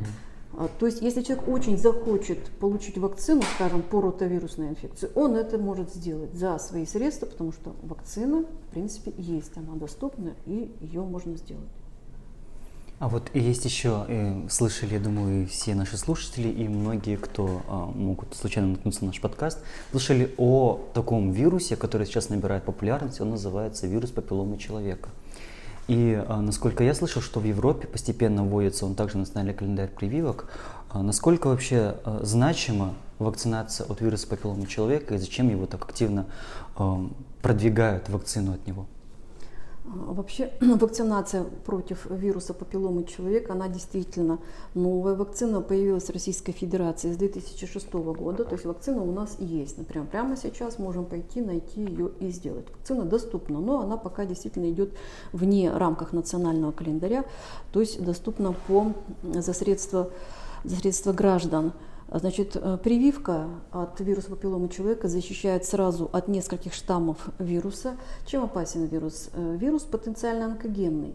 А, 0.52 0.68
то 0.78 0.86
есть, 0.86 1.00
если 1.00 1.22
человек 1.22 1.48
очень 1.48 1.78
захочет 1.78 2.50
получить 2.58 2.98
вакцину, 2.98 3.42
скажем, 3.54 3.82
по 3.82 4.00
ротовирусной 4.00 4.68
инфекции, 4.68 5.10
он 5.14 5.36
это 5.36 5.58
может 5.58 5.94
сделать 5.94 6.34
за 6.34 6.58
свои 6.58 6.86
средства, 6.86 7.26
потому 7.26 7.52
что 7.52 7.74
вакцина, 7.82 8.44
в 8.68 8.70
принципе, 8.72 9.12
есть, 9.16 9.56
она 9.56 9.74
доступна, 9.74 10.34
и 10.46 10.74
ее 10.80 11.02
можно 11.02 11.36
сделать. 11.36 11.68
А 13.00 13.08
вот 13.08 13.30
есть 13.32 13.64
еще, 13.64 14.04
э, 14.08 14.46
слышали, 14.50 14.92
я 14.92 15.00
думаю, 15.00 15.46
все 15.46 15.74
наши 15.74 15.96
слушатели 15.96 16.48
и 16.48 16.68
многие, 16.68 17.16
кто 17.16 17.62
э, 17.66 17.98
могут 17.98 18.34
случайно 18.34 18.72
наткнуться 18.72 19.00
на 19.00 19.06
наш 19.06 19.20
подкаст, 19.22 19.60
слышали 19.90 20.34
о 20.36 20.78
таком 20.92 21.30
вирусе, 21.30 21.76
который 21.76 22.06
сейчас 22.06 22.28
набирает 22.28 22.64
популярность, 22.64 23.18
он 23.22 23.30
называется 23.30 23.86
вирус 23.86 24.10
папилломы 24.10 24.58
человека. 24.58 25.08
И 25.88 26.22
а, 26.28 26.40
насколько 26.40 26.84
я 26.84 26.94
слышал, 26.94 27.22
что 27.22 27.40
в 27.40 27.44
Европе 27.44 27.86
постепенно 27.86 28.44
вводится 28.44 28.86
он 28.86 28.94
также 28.94 29.18
национальный 29.18 29.54
календарь 29.54 29.88
прививок. 29.88 30.46
А, 30.90 31.02
насколько 31.02 31.48
вообще 31.48 31.96
а, 32.04 32.20
значима 32.22 32.94
вакцинация 33.18 33.86
от 33.86 34.00
вируса 34.00 34.26
папилломы 34.26 34.66
человека 34.66 35.14
и 35.14 35.18
зачем 35.18 35.50
его 35.50 35.66
так 35.66 35.84
активно 35.84 36.26
продвигают 37.42 38.08
вакцину 38.08 38.54
от 38.54 38.66
него? 38.66 38.86
Вообще 39.92 40.52
вакцинация 40.60 41.42
против 41.42 42.06
вируса 42.08 42.54
папилломы 42.54 43.04
человека, 43.04 43.54
она 43.54 43.68
действительно 43.68 44.38
новая. 44.74 45.14
Вакцина 45.14 45.60
появилась 45.60 46.04
в 46.04 46.10
Российской 46.10 46.52
Федерации 46.52 47.12
с 47.12 47.16
2006 47.16 47.92
года, 47.92 48.44
то 48.44 48.52
есть 48.52 48.64
вакцина 48.64 49.02
у 49.02 49.10
нас 49.10 49.36
есть. 49.40 49.78
Например, 49.78 50.06
прямо 50.06 50.36
сейчас 50.36 50.78
можем 50.78 51.06
пойти, 51.06 51.40
найти 51.40 51.80
ее 51.80 52.10
и 52.20 52.30
сделать. 52.30 52.70
Вакцина 52.70 53.04
доступна, 53.04 53.58
но 53.58 53.80
она 53.80 53.96
пока 53.96 54.24
действительно 54.24 54.70
идет 54.70 54.94
вне 55.32 55.72
рамках 55.72 56.12
национального 56.12 56.70
календаря, 56.70 57.24
то 57.72 57.80
есть 57.80 58.00
доступна 58.04 58.54
по, 58.68 58.92
за, 59.24 59.52
средства, 59.52 60.10
за 60.62 60.76
средства 60.76 61.12
граждан. 61.12 61.72
Значит, 62.12 62.56
э, 62.56 62.76
прививка 62.82 63.48
от 63.70 64.00
вируса 64.00 64.30
папилломы 64.30 64.68
человека 64.68 65.06
защищает 65.06 65.64
сразу 65.64 66.10
от 66.12 66.26
нескольких 66.26 66.74
штаммов 66.74 67.28
вируса. 67.38 67.96
Чем 68.26 68.42
опасен 68.42 68.86
вирус? 68.86 69.30
Э, 69.32 69.56
вирус 69.56 69.82
потенциально 69.82 70.46
онкогенный. 70.46 71.14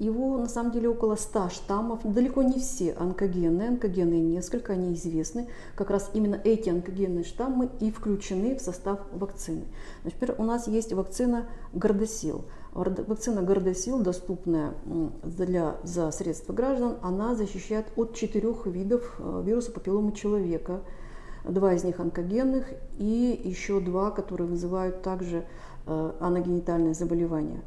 Его 0.00 0.38
на 0.38 0.48
самом 0.48 0.72
деле 0.72 0.88
около 0.88 1.14
100 1.14 1.48
штаммов, 1.50 2.00
далеко 2.02 2.42
не 2.42 2.58
все 2.58 2.92
онкогенные, 2.92 3.68
онкогенные 3.68 4.20
несколько, 4.20 4.72
они 4.72 4.94
известны. 4.94 5.48
Как 5.76 5.90
раз 5.90 6.10
именно 6.12 6.40
эти 6.42 6.70
онкогенные 6.70 7.22
штаммы 7.22 7.70
и 7.80 7.92
включены 7.92 8.56
в 8.56 8.60
состав 8.60 8.98
вакцины. 9.12 9.64
Теперь 10.04 10.32
у 10.38 10.42
нас 10.42 10.66
есть 10.66 10.92
вакцина 10.92 11.46
Гордосил. 11.72 12.44
Вакцина 12.74 13.42
Гордосил, 13.42 14.00
доступная 14.00 14.74
для, 15.22 15.76
за 15.84 16.10
средства 16.10 16.52
граждан, 16.52 16.96
она 17.02 17.36
защищает 17.36 17.86
от 17.94 18.14
четырех 18.14 18.66
видов 18.66 19.14
э, 19.20 19.42
вируса 19.46 19.70
папилломы 19.70 20.10
человека. 20.10 20.80
Два 21.44 21.74
из 21.74 21.84
них 21.84 22.00
онкогенных 22.00 22.66
и 22.98 23.40
еще 23.44 23.78
два, 23.78 24.10
которые 24.10 24.48
вызывают 24.48 25.02
также 25.02 25.44
э, 25.86 26.12
аногенитальные 26.18 26.94
заболевания. 26.94 27.62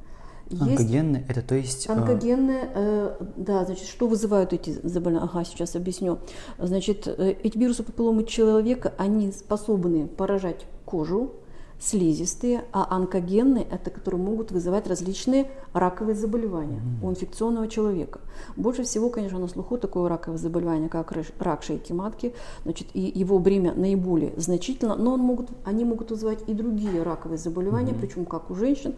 Онкогенные, 0.52 1.26
это 1.30 1.42
то 1.42 1.56
есть... 1.56 1.88
Э, 1.88 1.94
онкогенные, 1.94 2.70
э, 2.76 3.16
да, 3.38 3.64
значит, 3.64 3.88
что 3.88 4.08
вызывают 4.08 4.52
эти 4.52 4.72
заболевания? 4.84 5.30
Ага, 5.32 5.46
сейчас 5.46 5.78
объясню. 5.78 6.20
Значит, 6.58 7.08
эти 7.08 7.58
вирусы 7.58 7.84
папилломы 7.84 8.26
человека, 8.26 8.94
они 8.98 9.32
способны 9.32 10.08
поражать 10.08 10.66
кожу, 10.84 11.32
слизистые, 11.79 12.65
а 12.72 12.96
онкогенные– 12.96 13.67
это 13.72 13.89
которые 13.89 14.22
могут 14.22 14.51
вызывать 14.51 14.88
различные 14.88 15.51
раковые 15.74 16.15
заболевания 16.15 16.79
mm-hmm. 16.79 17.05
у 17.05 17.12
инфекционного 17.12 17.67
человека. 17.67 18.19
Больше 18.55 18.84
всего, 18.84 19.10
конечно, 19.10 19.39
на 19.39 19.48
слуху 19.48 19.77
такое 19.77 20.10
раковое 20.10 20.38
заболевание, 20.38 20.89
как 20.89 21.13
рак 21.39 21.63
шейки 21.63 21.93
матки, 21.93 22.34
значит, 22.63 22.88
и 22.93 23.01
его 23.01 23.39
бремя 23.39 23.74
наиболее 23.74 24.34
значительно, 24.38 24.96
но 24.96 25.13
он 25.13 25.19
могут, 25.19 25.50
они 25.65 25.86
могут 25.86 26.12
вызывать 26.12 26.39
и 26.48 26.53
другие 26.53 27.03
раковые 27.03 27.38
заболевания, 27.38 27.91
mm-hmm. 27.91 28.00
причем 28.00 28.25
как 28.25 28.50
у 28.50 28.55
женщин, 28.55 28.96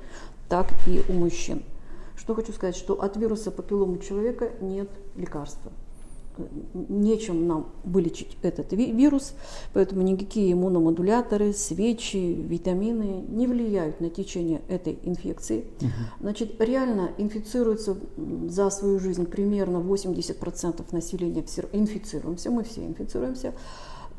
так 0.48 0.68
и 0.88 1.02
у 1.10 1.14
мужчин. 1.14 1.64
Что 2.16 2.36
хочу 2.36 2.52
сказать, 2.54 2.76
что 2.76 3.02
от 3.02 3.18
вируса 3.18 3.52
папилломы 3.52 4.00
человека 4.00 4.50
нет 4.62 4.90
лекарства 5.16 5.72
нечем 6.74 7.48
нам 7.48 7.72
вылечить 7.84 8.38
этот 8.42 8.74
вирус, 8.74 9.34
поэтому 9.74 10.02
никакие 10.02 10.54
иммуномодуляторы, 10.54 11.54
свечи, 11.54 12.18
витамины 12.18 13.24
не 13.28 13.48
влияют 13.48 14.02
на 14.02 14.10
течение 14.10 14.62
этой 14.68 15.00
инфекции. 15.04 15.66
Угу. 15.82 15.90
Значит, 16.22 16.62
реально 16.62 17.12
инфицируется 17.18 17.98
за 18.48 18.70
свою 18.70 19.00
жизнь 19.00 19.26
примерно 19.26 19.78
80% 19.78 20.86
населения, 20.92 21.44
инфицируемся, 21.72 22.52
мы 22.52 22.64
все 22.64 22.86
инфицируемся. 22.86 23.54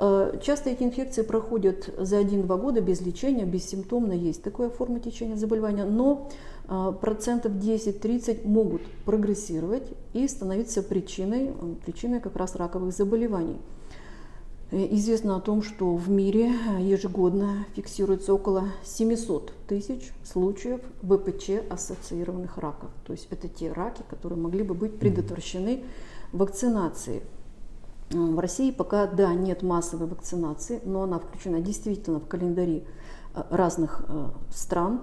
Э, 0.02 0.38
часто 0.42 0.70
эти 0.70 0.82
инфекции 0.82 1.20
проходят 1.20 1.90
за 1.98 2.20
1-2 2.20 2.58
года 2.58 2.80
без 2.80 3.02
лечения, 3.02 3.44
бессимптомно, 3.44 4.12
есть 4.12 4.42
такая 4.42 4.70
форма 4.70 4.98
течения 4.98 5.36
заболевания, 5.36 5.84
но 5.84 6.30
э, 6.68 6.92
процентов 6.98 7.52
10-30 7.52 8.48
могут 8.48 8.80
прогрессировать 9.04 9.92
и 10.14 10.26
становиться 10.26 10.82
причиной, 10.82 11.52
причиной 11.84 12.20
как 12.20 12.36
раз 12.36 12.56
раковых 12.56 12.94
заболеваний. 12.94 13.58
Э, 14.70 14.86
известно 14.96 15.36
о 15.36 15.40
том, 15.40 15.62
что 15.62 15.94
в 15.94 16.08
мире 16.08 16.50
ежегодно 16.78 17.66
фиксируется 17.76 18.32
около 18.32 18.68
700 18.82 19.52
тысяч 19.68 20.12
случаев 20.24 20.80
ВПЧ-ассоциированных 21.02 22.56
раков. 22.56 22.88
То 23.06 23.12
есть 23.12 23.28
это 23.30 23.48
те 23.48 23.70
раки, 23.70 24.02
которые 24.08 24.38
могли 24.38 24.62
бы 24.62 24.72
быть 24.72 24.98
предотвращены 24.98 25.84
вакцинацией. 26.32 27.20
В 28.10 28.40
России 28.40 28.72
пока, 28.72 29.06
да, 29.06 29.32
нет 29.34 29.62
массовой 29.62 30.08
вакцинации, 30.08 30.80
но 30.84 31.02
она 31.02 31.20
включена 31.20 31.60
действительно 31.60 32.18
в 32.18 32.26
календари 32.26 32.84
э, 33.34 33.42
разных 33.50 34.02
э, 34.08 34.30
стран. 34.52 35.02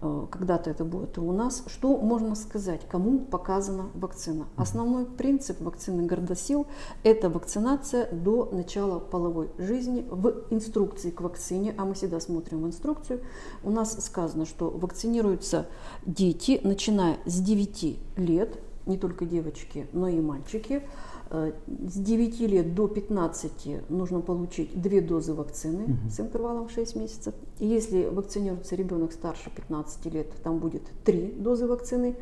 Э, 0.00 0.26
когда-то 0.30 0.70
это 0.70 0.86
будет 0.86 1.18
и 1.18 1.20
у 1.20 1.32
нас. 1.32 1.64
Что 1.66 1.98
можно 1.98 2.34
сказать, 2.34 2.80
кому 2.88 3.18
показана 3.18 3.90
вакцина? 3.92 4.46
Основной 4.56 5.04
принцип 5.04 5.60
вакцины 5.60 6.06
Гордосил– 6.06 6.66
это 7.02 7.28
вакцинация 7.28 8.10
до 8.10 8.48
начала 8.50 9.00
половой 9.00 9.50
жизни 9.58 10.06
в 10.10 10.46
инструкции 10.48 11.10
к 11.10 11.20
вакцине, 11.20 11.74
а 11.76 11.84
мы 11.84 11.92
всегда 11.92 12.20
смотрим 12.20 12.62
в 12.62 12.66
инструкцию. 12.68 13.20
У 13.64 13.70
нас 13.70 14.02
сказано, 14.02 14.46
что 14.46 14.70
вакцинируются 14.70 15.66
дети, 16.06 16.58
начиная 16.64 17.18
с 17.26 17.38
9 17.38 17.98
лет, 18.16 18.58
не 18.86 18.96
только 18.96 19.26
девочки, 19.26 19.88
но 19.92 20.08
и 20.08 20.22
мальчики– 20.22 20.82
Э, 21.15 21.15
с 21.30 21.94
9 21.94 22.40
лет 22.40 22.74
до 22.74 22.86
15 22.86 23.90
нужно 23.90 24.20
получить 24.20 24.80
две 24.80 25.00
дозы 25.00 25.34
вакцины 25.34 25.84
угу. 25.84 26.10
с 26.10 26.20
интервалом 26.20 26.68
6 26.68 26.96
месяцев. 26.96 27.34
И 27.58 27.66
если 27.66 28.06
вакцинируется 28.06 28.76
ребенок 28.76 29.12
старше 29.12 29.50
15 29.50 30.06
лет, 30.06 30.28
там 30.42 30.58
будет 30.58 30.82
3 31.04 31.34
дозы 31.38 31.66
вакцины. 31.66 32.16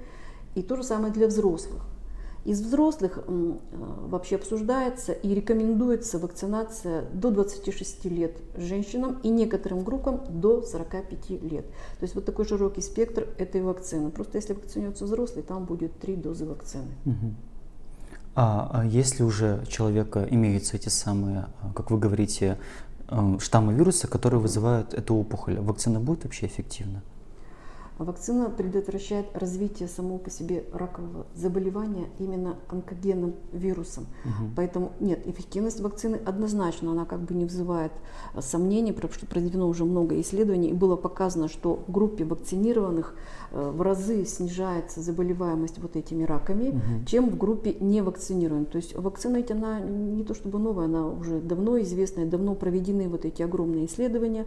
И 0.54 0.62
то 0.62 0.76
же 0.76 0.84
самое 0.84 1.12
для 1.12 1.26
взрослых. 1.26 1.82
Из 2.44 2.60
взрослых 2.60 3.20
э, 3.26 3.52
вообще 4.06 4.36
обсуждается 4.36 5.12
и 5.12 5.34
рекомендуется 5.34 6.18
вакцинация 6.18 7.08
до 7.10 7.30
26 7.30 8.04
лет 8.04 8.36
женщинам 8.56 9.18
и 9.22 9.30
некоторым 9.30 9.82
группам 9.82 10.20
до 10.28 10.60
45 10.60 11.30
лет. 11.42 11.64
То 11.98 12.02
есть 12.02 12.14
вот 12.14 12.26
такой 12.26 12.44
широкий 12.44 12.82
спектр 12.82 13.26
этой 13.38 13.62
вакцины. 13.62 14.10
Просто 14.10 14.36
если 14.36 14.52
вакцинируется 14.52 15.06
взрослый, 15.06 15.42
там 15.42 15.64
будет 15.64 15.98
три 15.98 16.16
дозы 16.16 16.44
вакцины. 16.44 16.92
Угу. 17.06 17.34
А, 18.34 18.70
а 18.72 18.84
если 18.84 19.22
уже 19.22 19.60
у 19.62 19.66
человека 19.66 20.26
имеются 20.28 20.76
эти 20.76 20.88
самые, 20.88 21.46
а, 21.60 21.72
как 21.74 21.90
вы 21.90 21.98
говорите, 21.98 22.58
э, 23.08 23.38
штаммы 23.40 23.74
вируса, 23.74 24.08
которые 24.08 24.40
вызывают 24.40 24.92
эту 24.92 25.14
опухоль, 25.14 25.60
вакцина 25.60 26.00
будет 26.00 26.24
вообще 26.24 26.46
эффективна? 26.46 27.02
Вакцина 27.98 28.50
предотвращает 28.50 29.26
развитие 29.34 29.88
самого 29.88 30.18
по 30.18 30.28
себе 30.28 30.64
ракового 30.72 31.26
заболевания 31.34 32.08
именно 32.18 32.56
онкогенным 32.68 33.34
вирусом. 33.52 34.06
Угу. 34.24 34.50
Поэтому 34.56 34.92
нет, 34.98 35.24
эффективность 35.26 35.80
вакцины 35.80 36.18
однозначно, 36.24 36.90
она 36.90 37.04
как 37.04 37.20
бы 37.20 37.34
не 37.34 37.44
вызывает 37.44 37.92
а, 38.34 38.42
сомнений, 38.42 38.92
потому 38.92 39.12
что 39.12 39.26
проведено 39.26 39.68
уже 39.68 39.84
много 39.84 40.20
исследований, 40.20 40.70
и 40.70 40.72
было 40.72 40.96
показано, 40.96 41.48
что 41.48 41.84
в 41.86 41.92
группе 41.92 42.24
вакцинированных 42.24 43.14
э, 43.52 43.70
в 43.70 43.80
разы 43.82 44.24
снижается 44.24 45.00
заболеваемость 45.00 45.78
вот 45.78 45.94
этими 45.94 46.24
раками, 46.24 46.70
угу. 46.70 47.06
чем 47.06 47.30
в 47.30 47.38
группе 47.38 47.76
невакцинированных. 47.78 48.70
То 48.70 48.76
есть 48.76 48.96
вакцина 48.96 49.36
ведь 49.36 49.52
она 49.52 49.78
не 49.80 50.24
то 50.24 50.34
чтобы 50.34 50.58
новая, 50.58 50.86
она 50.86 51.06
уже 51.06 51.40
давно 51.40 51.80
известная, 51.80 52.26
давно 52.26 52.54
проведены 52.54 53.08
вот 53.08 53.24
эти 53.24 53.42
огромные 53.42 53.86
исследования 53.86 54.46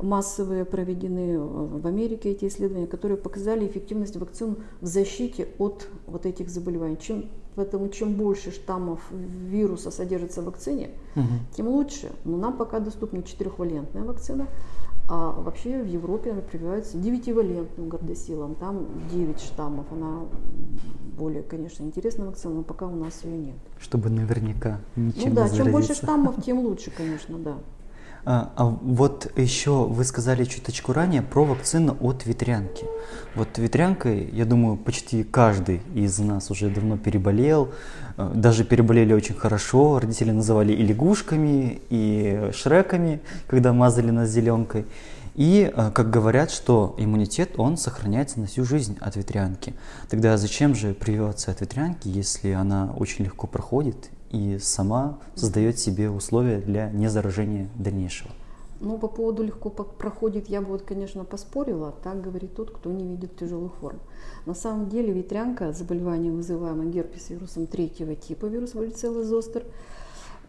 массовые 0.00 0.64
проведены 0.64 1.38
в 1.38 1.86
Америке 1.86 2.30
эти 2.30 2.46
исследования, 2.46 2.86
которые 2.86 3.16
показали 3.16 3.66
эффективность 3.66 4.16
вакцин 4.16 4.56
в 4.80 4.86
защите 4.86 5.48
от 5.58 5.88
вот 6.06 6.26
этих 6.26 6.48
заболеваний. 6.48 6.98
Чем, 7.00 7.30
поэтому 7.54 7.88
чем 7.88 8.14
больше 8.14 8.50
штаммов 8.50 9.00
вируса 9.10 9.90
содержится 9.90 10.42
в 10.42 10.46
вакцине, 10.46 10.90
угу. 11.16 11.26
тем 11.56 11.68
лучше. 11.68 12.10
Но 12.24 12.36
нам 12.36 12.56
пока 12.56 12.80
доступна 12.80 13.22
четырехвалентная 13.22 14.04
вакцина, 14.04 14.48
а 15.06 15.32
вообще 15.32 15.82
в 15.82 15.86
Европе 15.86 16.30
она 16.30 16.40
прививается 16.40 16.96
девятивалентным 16.96 17.88
гордосилом. 17.88 18.54
Там 18.54 18.86
9 19.12 19.38
штаммов. 19.38 19.84
Она 19.92 20.22
более, 21.16 21.42
конечно, 21.42 21.84
интересная 21.84 22.26
вакцина, 22.26 22.54
но 22.54 22.62
пока 22.62 22.86
у 22.86 22.96
нас 22.96 23.22
ее 23.22 23.36
нет. 23.36 23.56
Чтобы 23.78 24.08
наверняка 24.08 24.80
ничем 24.96 25.30
Ну 25.30 25.34
да, 25.34 25.48
чем 25.50 25.70
больше 25.70 25.94
штаммов, 25.94 26.42
тем 26.44 26.60
лучше, 26.60 26.90
конечно, 26.90 27.38
да. 27.38 27.58
А, 28.26 28.52
а 28.56 28.64
вот 28.64 29.30
еще 29.36 29.84
вы 29.84 30.04
сказали 30.04 30.44
чуточку 30.44 30.92
ранее 30.92 31.20
про 31.20 31.44
вакцину 31.44 31.96
от 32.00 32.24
ветрянки. 32.24 32.84
Вот 33.34 33.58
ветрянкой, 33.58 34.30
я 34.32 34.46
думаю, 34.46 34.76
почти 34.76 35.24
каждый 35.24 35.82
из 35.94 36.18
нас 36.18 36.50
уже 36.50 36.70
давно 36.70 36.96
переболел. 36.96 37.70
А, 38.16 38.32
даже 38.34 38.64
переболели 38.64 39.12
очень 39.12 39.34
хорошо. 39.34 39.98
Родители 39.98 40.30
называли 40.30 40.72
и 40.72 40.82
лягушками, 40.82 41.82
и 41.90 42.50
шреками, 42.54 43.20
когда 43.46 43.74
мазали 43.74 44.10
нас 44.10 44.30
зеленкой. 44.30 44.86
И, 45.34 45.70
а, 45.74 45.90
как 45.90 46.10
говорят, 46.10 46.50
что 46.50 46.94
иммунитет, 46.96 47.58
он 47.58 47.76
сохраняется 47.76 48.40
на 48.40 48.46
всю 48.46 48.64
жизнь 48.64 48.96
от 49.00 49.16
ветрянки. 49.16 49.74
Тогда 50.08 50.38
зачем 50.38 50.74
же 50.74 50.94
прививаться 50.94 51.50
от 51.50 51.60
ветрянки, 51.60 52.08
если 52.08 52.52
она 52.52 52.94
очень 52.96 53.24
легко 53.24 53.46
проходит 53.46 54.10
и 54.34 54.58
сама 54.58 55.18
создает 55.34 55.78
себе 55.78 56.10
условия 56.10 56.58
для 56.58 56.90
незаражения 56.90 57.68
дальнейшего. 57.76 58.30
Ну, 58.80 58.98
по 58.98 59.08
поводу 59.08 59.44
легко 59.44 59.70
проходит, 59.70 60.48
я 60.48 60.60
бы 60.60 60.66
вот, 60.66 60.82
конечно, 60.82 61.24
поспорила. 61.24 61.94
Так 62.02 62.20
говорит 62.20 62.54
тот, 62.54 62.70
кто 62.70 62.90
не 62.90 63.06
видит 63.06 63.36
тяжелых 63.36 63.74
форм. 63.76 64.00
На 64.44 64.54
самом 64.54 64.88
деле 64.88 65.12
ветрянка, 65.12 65.72
заболевание, 65.72 66.32
вызываемое 66.32 66.88
герпес 66.88 67.30
вирусом 67.30 67.66
третьего 67.66 68.14
типа, 68.14 68.46
вирус 68.46 68.74
варицеллы 68.74 69.22
зостер, 69.22 69.64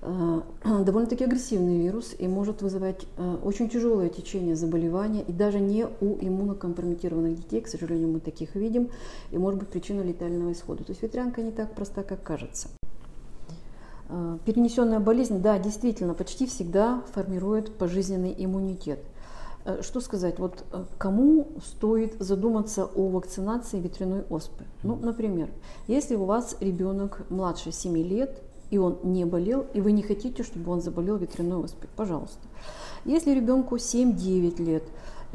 э, 0.02 0.42
довольно-таки 0.84 1.24
агрессивный 1.24 1.84
вирус 1.84 2.16
и 2.18 2.28
может 2.28 2.64
вызывать 2.64 3.06
э, 3.18 3.38
очень 3.44 3.70
тяжелое 3.70 4.10
течение 4.10 4.56
заболевания, 4.56 5.22
и 5.22 5.32
даже 5.32 5.60
не 5.60 5.86
у 5.86 6.18
иммунокомпрометированных 6.20 7.38
детей, 7.38 7.62
к 7.62 7.68
сожалению, 7.68 8.10
мы 8.10 8.20
таких 8.20 8.56
видим, 8.56 8.90
и 9.32 9.38
может 9.38 9.60
быть 9.60 9.70
причина 9.70 10.02
летального 10.02 10.52
исхода. 10.52 10.84
То 10.84 10.92
есть 10.92 11.04
ветрянка 11.04 11.42
не 11.42 11.52
так 11.52 11.74
проста, 11.76 12.04
как 12.04 12.24
кажется. 12.24 12.70
Э, 14.08 14.38
перенесенная 14.46 15.00
болезнь, 15.00 15.42
да, 15.42 15.58
действительно, 15.58 16.14
почти 16.14 16.46
всегда 16.46 17.02
формирует 17.14 17.76
пожизненный 17.78 18.36
иммунитет. 18.38 19.00
Э, 19.66 19.82
что 19.82 20.00
сказать, 20.00 20.38
вот 20.38 20.64
э, 20.72 20.84
кому 20.98 21.48
стоит 21.66 22.16
задуматься 22.20 22.86
о 22.86 23.10
вакцинации 23.10 23.80
ветряной 23.80 24.24
оспы? 24.30 24.64
Ну, 24.84 24.96
например, 24.96 25.50
если 25.88 26.16
у 26.16 26.26
вас 26.26 26.56
ребенок 26.60 27.26
младше 27.30 27.72
7 27.72 27.98
лет, 27.98 28.42
и 28.70 28.78
он 28.78 29.00
не 29.04 29.26
болел, 29.26 29.66
и 29.74 29.82
вы 29.82 29.92
не 29.92 30.04
хотите, 30.04 30.44
чтобы 30.44 30.72
он 30.72 30.82
заболел 30.82 31.18
ветряной 31.18 31.64
оспой, 31.64 31.90
пожалуйста. 31.96 32.40
Если 33.06 33.32
ребенку 33.32 33.76
7-9 33.78 34.64
лет, 34.64 34.84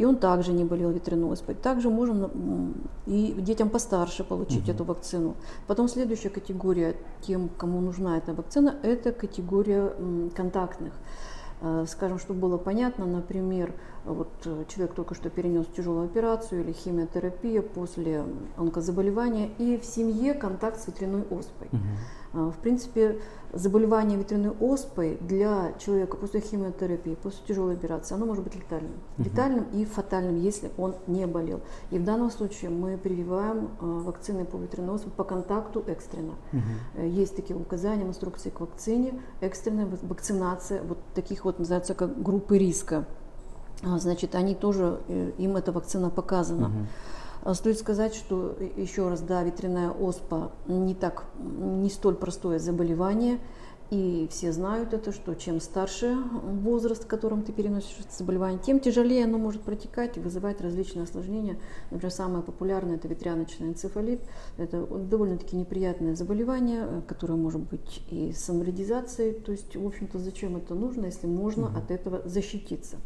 и 0.00 0.04
он 0.06 0.16
также 0.16 0.52
не 0.54 0.64
болел 0.64 0.90
ветряной 0.92 1.32
оспой. 1.32 1.54
Также 1.54 1.90
можем 1.90 2.72
и 3.06 3.34
детям 3.36 3.68
постарше 3.68 4.24
получить 4.24 4.62
угу. 4.62 4.70
эту 4.72 4.84
вакцину. 4.84 5.34
Потом 5.66 5.88
следующая 5.88 6.30
категория 6.30 6.96
тем, 7.20 7.50
кому 7.58 7.82
нужна 7.82 8.16
эта 8.16 8.32
вакцина, 8.32 8.76
это 8.82 9.12
категория 9.12 9.92
контактных. 10.34 10.94
Э, 11.60 11.84
скажем, 11.86 12.18
чтобы 12.18 12.40
было 12.40 12.56
понятно, 12.56 13.04
например, 13.04 13.74
вот 14.06 14.30
э, 14.46 14.64
человек 14.68 14.94
только 14.94 15.14
что 15.14 15.28
перенес 15.28 15.66
тяжелую 15.76 16.06
операцию 16.06 16.62
или 16.62 16.72
химиотерапия 16.72 17.60
после 17.60 18.24
онкозаболевания, 18.56 19.50
и 19.58 19.76
в 19.76 19.84
семье 19.84 20.32
контакт 20.32 20.80
с 20.80 20.86
ветряной 20.86 21.24
оспой. 21.30 21.68
Угу. 21.72 21.78
В 22.32 22.54
принципе, 22.62 23.18
заболевание 23.52 24.16
ветряной 24.16 24.52
оспой 24.60 25.18
для 25.20 25.72
человека 25.78 26.16
после 26.16 26.40
химиотерапии, 26.40 27.16
после 27.20 27.40
тяжелой 27.46 27.74
операции, 27.74 28.14
оно 28.14 28.26
может 28.26 28.44
быть 28.44 28.54
летальным. 28.54 28.92
Угу. 29.18 29.24
Летальным 29.24 29.66
и 29.72 29.84
фатальным, 29.84 30.40
если 30.40 30.70
он 30.78 30.94
не 31.08 31.26
болел. 31.26 31.60
И 31.90 31.98
в 31.98 32.04
данном 32.04 32.30
случае 32.30 32.70
мы 32.70 32.96
прививаем 32.96 33.70
э, 33.80 33.84
вакцины 33.84 34.44
по 34.44 34.56
ветряной 34.56 34.96
оспе 34.96 35.10
по 35.10 35.24
контакту 35.24 35.82
экстренно. 35.86 36.34
Угу. 36.52 37.02
Есть 37.06 37.34
такие 37.34 37.58
указания, 37.58 38.04
инструкции 38.04 38.50
к 38.50 38.60
вакцине, 38.60 39.20
экстренная 39.40 39.88
вакцинация, 40.02 40.82
вот 40.82 40.98
таких 41.14 41.44
вот 41.44 41.58
называется 41.58 41.94
как 41.94 42.22
группы 42.22 42.58
риска. 42.58 43.06
А, 43.82 43.98
значит, 43.98 44.34
они 44.34 44.54
тоже, 44.54 45.00
э, 45.08 45.32
им 45.38 45.56
эта 45.56 45.72
вакцина 45.72 46.10
показана. 46.10 46.66
Угу. 46.66 46.86
Стоит 47.55 47.79
сказать, 47.79 48.14
что 48.14 48.57
еще 48.76 49.09
раз, 49.09 49.20
да, 49.20 49.42
ветряная 49.42 49.90
оспа 49.90 50.53
не 50.66 50.94
так, 50.94 51.24
не 51.38 51.88
столь 51.88 52.16
простое 52.16 52.59
заболевание, 52.59 53.38
и 53.90 54.29
все 54.31 54.53
знают 54.53 54.94
это, 54.94 55.11
что 55.11 55.35
чем 55.35 55.61
старше 55.61 56.16
возраст, 56.42 57.05
в 57.05 57.07
котором 57.09 57.42
ты 57.42 57.53
переносишь 57.53 57.98
это 57.98 58.16
заболевание, 58.16 58.61
тем 58.64 58.79
тяжелее 58.79 59.24
оно 59.24 59.37
может 59.37 59.62
протекать 59.62 60.16
и 60.16 60.20
вызывать 60.20 60.61
различные 60.61 61.03
осложнения. 61.03 61.59
Например, 61.90 62.12
самое 62.12 62.44
популярное– 62.44 62.94
это 62.96 63.09
ветряночный 63.09 63.68
энцефалит. 63.68 64.20
Это 64.59 64.87
довольно-таки 64.87 65.57
неприятное 65.57 66.14
заболевание, 66.14 67.03
которое 67.09 67.35
может 67.35 67.62
быть 67.62 68.03
и 68.11 68.33
с 68.33 68.48
амбридизацией. 68.48 69.33
То 69.33 69.50
есть, 69.50 69.74
в 69.74 69.85
общем-то, 69.85 70.20
зачем 70.20 70.57
это 70.57 70.74
нужно, 70.76 71.07
если 71.07 71.26
можно 71.26 71.66
угу. 71.66 71.79
от 71.79 71.90
этого 71.90 72.22
защититься. 72.29 72.96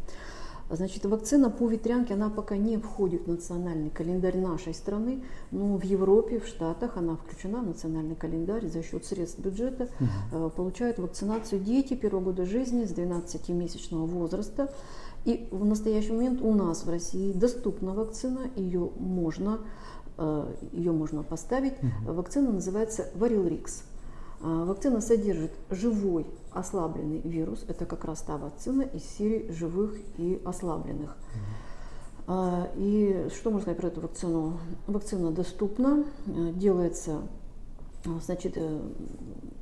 Значит, 0.70 1.05
вакцина 1.05 1.50
по 1.50 1.68
ветрянке, 1.68 2.14
она 2.14 2.31
пока 2.31 2.57
не 2.57 2.79
входит 2.79 3.27
в 3.27 3.29
национальный 3.29 3.90
календарь 3.90 4.38
нашей 4.38 4.72
страны, 4.72 5.22
но 5.50 5.77
в 5.77 5.85
Европе, 5.85 6.40
в 6.40 6.46
Штатах 6.46 6.96
она 6.96 7.16
включена 7.16 7.61
в 7.61 7.66
национальный 7.66 8.14
календарь 8.14 8.66
за 8.66 8.83
счет 8.83 9.05
средств 9.05 9.38
бюджета. 9.38 9.88
Угу. 10.33 10.50
Получают 10.50 10.98
вакцинацию 10.98 11.61
дети 11.61 11.94
первого 11.94 12.24
года 12.24 12.46
жизни 12.46 12.85
с 12.85 12.92
12-месячного 12.92 14.07
возраста. 14.07 14.72
И 15.24 15.48
в 15.50 15.64
настоящий 15.64 16.12
момент 16.12 16.40
у 16.42 16.55
нас 16.55 16.85
в 16.85 16.90
России 16.90 17.33
доступна 17.33 17.94
вакцина, 17.94 18.40
ее 18.57 18.90
можно, 18.98 19.61
э, 20.18 20.55
ее 20.72 20.92
можно 20.92 21.22
поставить. 21.22 21.74
Угу. 21.74 22.14
Вакцина 22.14 22.53
называется 22.53 23.11
Варилрикс. 23.14 23.85
А, 24.46 24.66
вакцина 24.66 25.00
содержит 25.00 25.52
живой 25.70 26.26
ослабленный 26.52 27.20
вирус. 27.20 27.64
Это 27.66 27.87
как 27.87 28.04
раз 28.04 28.20
та 28.20 28.37
вакцина 28.37 28.83
из 28.83 29.02
серии 29.02 29.50
живых 29.50 29.96
и 30.18 30.38
ослабленных. 30.44 31.16
А, 32.26 32.68
и 32.76 33.28
что 33.35 33.50
можно 33.50 33.62
сказать 33.62 33.78
про 33.78 33.88
эту 33.88 34.02
вакцину? 34.02 34.59
Вакцина 34.87 35.30
доступна, 35.30 36.04
э, 36.26 36.52
делается, 36.52 37.22
э, 38.04 38.11
значит, 38.22 38.52
э, 38.57 38.80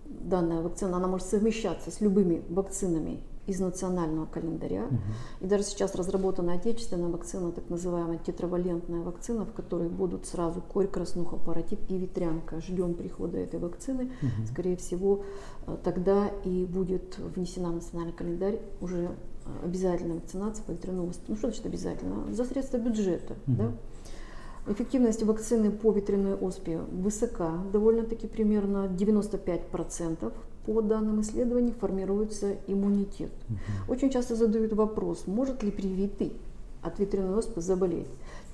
данная 0.05 0.63
вакцина, 0.63 0.97
она 0.97 1.07
может 1.07 1.29
совмещаться 1.29 1.93
с 1.93 2.01
любыми 2.01 2.43
вакцинами 2.49 3.21
из 3.47 3.61
национального 3.61 4.27
календаря. 4.27 4.85
Угу. 4.85 4.97
И 5.41 5.47
даже 5.47 5.65
сейчас 5.65 5.95
разработана 5.95 6.55
отечественная 6.55 7.09
вакцина, 7.09 7.53
так 7.53 7.69
называемая 7.69 8.19
тетравалентная 8.19 9.03
вакцина, 9.03 9.45
в 9.45 9.53
которой 9.53 9.89
будут 9.89 10.27
сразу 10.27 10.61
корь, 10.61 10.87
краснуха, 10.87 11.37
паротип 11.37 11.81
и 11.89 11.99
ветрянка. 11.99 12.61
Ждем 12.61 12.95
прихода 12.95 13.39
этой 13.39 13.59
вакцины. 13.59 14.05
Угу. 14.23 14.47
Скорее 14.51 14.77
всего, 14.77 15.25
э, 15.67 15.77
тогда 15.83 16.29
и 16.45 16.65
будет 16.65 17.19
внесена 17.19 17.71
в 17.71 17.75
национальный 17.75 18.13
календарь 18.13 18.61
уже 18.81 19.11
э, 19.45 19.65
обязательная 19.65 20.17
вакцинация 20.17 20.65
по 20.65 20.71
ветряному 20.71 21.13
Ну 21.27 21.37
что 21.37 21.49
значит 21.49 21.67
обязательно? 21.67 22.33
За 22.33 22.45
средства 22.45 22.79
бюджета. 22.79 23.35
Угу. 23.47 23.57
Да? 23.57 23.73
Эффективность 24.65 25.25
вакцины 25.25 25.73
по 25.73 25.91
ветряной 25.91 26.37
оспе 26.37 26.79
высока, 26.79 27.65
довольно-таки 27.73 28.29
примерно 28.29 28.87
95% 28.87 30.33
по 30.67 30.81
данным 30.81 31.21
исследований 31.23 31.73
формируется 31.73 32.57
иммунитет. 32.67 33.33
Угу. 33.49 33.93
Очень 33.93 34.11
часто 34.11 34.37
задают 34.37 34.73
вопрос, 34.73 35.27
может 35.27 35.63
ли 35.63 35.71
привитый 35.71 36.33
от 36.83 36.99
ветряной 36.99 37.39
оспы 37.39 37.61
заболеть. 37.61 38.09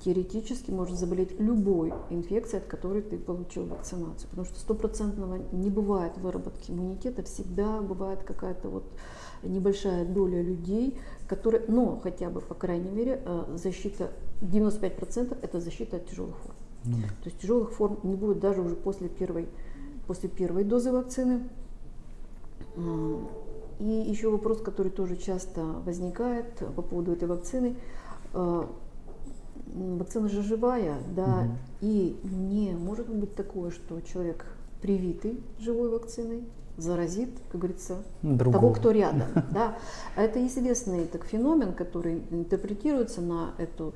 Теоретически 0.05 0.71
может 0.71 0.97
заболеть 0.97 1.39
любой 1.39 1.93
инфекцией, 2.09 2.61
от 2.61 2.69
которой 2.69 3.01
ты 3.01 3.17
получил 3.17 3.65
вакцинацию. 3.65 4.29
Потому 4.29 4.45
что 4.45 4.59
стопроцентного 4.59 5.39
не 5.51 5.69
бывает 5.69 6.17
выработки 6.17 6.71
иммунитета, 6.71 7.23
всегда 7.23 7.81
бывает 7.81 8.23
какая-то 8.23 8.69
вот 8.69 8.83
небольшая 9.43 10.05
доля 10.05 10.41
людей, 10.41 10.97
которые, 11.27 11.63
но 11.67 11.99
хотя 12.01 12.29
бы, 12.29 12.41
по 12.41 12.53
крайней 12.53 12.91
мере, 12.91 13.21
э, 13.25 13.57
защита, 13.57 14.11
95% 14.41 15.37
это 15.41 15.59
защита 15.59 15.97
от 15.97 16.07
тяжелых 16.07 16.37
форм. 16.37 16.55
Mm. 16.85 17.01
То 17.23 17.29
есть 17.29 17.39
тяжелых 17.39 17.71
форм 17.71 17.99
не 18.03 18.15
будет 18.15 18.39
даже 18.39 18.61
уже 18.61 18.75
после 18.75 19.09
первой, 19.09 19.49
после 20.07 20.29
первой 20.29 20.63
дозы 20.63 20.91
вакцины. 20.91 21.49
И 23.79 23.85
еще 23.85 24.29
вопрос, 24.29 24.61
который 24.61 24.91
тоже 24.91 25.15
часто 25.15 25.61
возникает 25.85 26.53
по 26.75 26.81
поводу 26.81 27.13
этой 27.13 27.27
вакцины. 27.27 27.75
Э, 28.33 28.65
вакцина 29.73 30.27
же 30.29 30.41
живая, 30.41 30.97
да, 31.15 31.43
угу. 31.43 31.57
и 31.81 32.19
не 32.23 32.71
может 32.71 33.07
быть 33.07 33.35
такое, 33.35 33.71
что 33.71 34.01
человек 34.01 34.45
привитый 34.81 35.41
живой 35.59 35.89
вакциной 35.89 36.43
заразит, 36.77 37.29
как 37.51 37.61
говорится, 37.61 37.97
Другого. 38.21 38.59
того, 38.59 38.73
кто 38.73 38.91
рядом. 38.91 39.27
Да. 39.51 39.77
Это 40.15 40.45
известный 40.47 41.05
так, 41.05 41.25
феномен, 41.25 41.73
который 41.73 42.23
интерпретируется 42.31 43.21
на 43.21 43.53
эту 43.57 43.93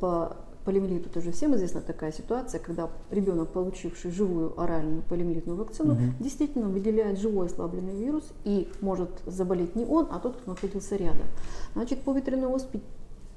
по 0.00 0.36
полимелиту 0.70 1.10
тоже 1.10 1.32
всем 1.32 1.56
известна 1.56 1.80
такая 1.80 2.12
ситуация, 2.12 2.60
когда 2.60 2.88
ребенок, 3.10 3.48
получивший 3.48 4.12
живую 4.12 4.58
оральную 4.60 5.02
полимелитную 5.02 5.58
вакцину, 5.58 5.94
угу. 5.94 6.02
действительно 6.20 6.68
выделяет 6.68 7.18
живой 7.18 7.46
ослабленный 7.46 7.96
вирус 7.96 8.22
и 8.44 8.68
может 8.80 9.10
заболеть 9.26 9.74
не 9.74 9.84
он, 9.84 10.06
а 10.12 10.20
тот, 10.20 10.36
кто 10.36 10.52
находился 10.52 10.94
рядом. 10.94 11.26
Значит, 11.74 12.02
по 12.02 12.12
ветряной 12.12 12.46
оспе 12.46 12.80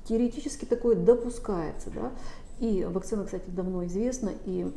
теоретически 0.08 0.66
такое 0.66 0.96
допускается. 0.96 1.90
Да? 1.90 2.12
И 2.60 2.86
вакцина, 2.88 3.26
кстати, 3.26 3.50
давно 3.50 3.84
известна, 3.88 4.30
и 4.46 4.68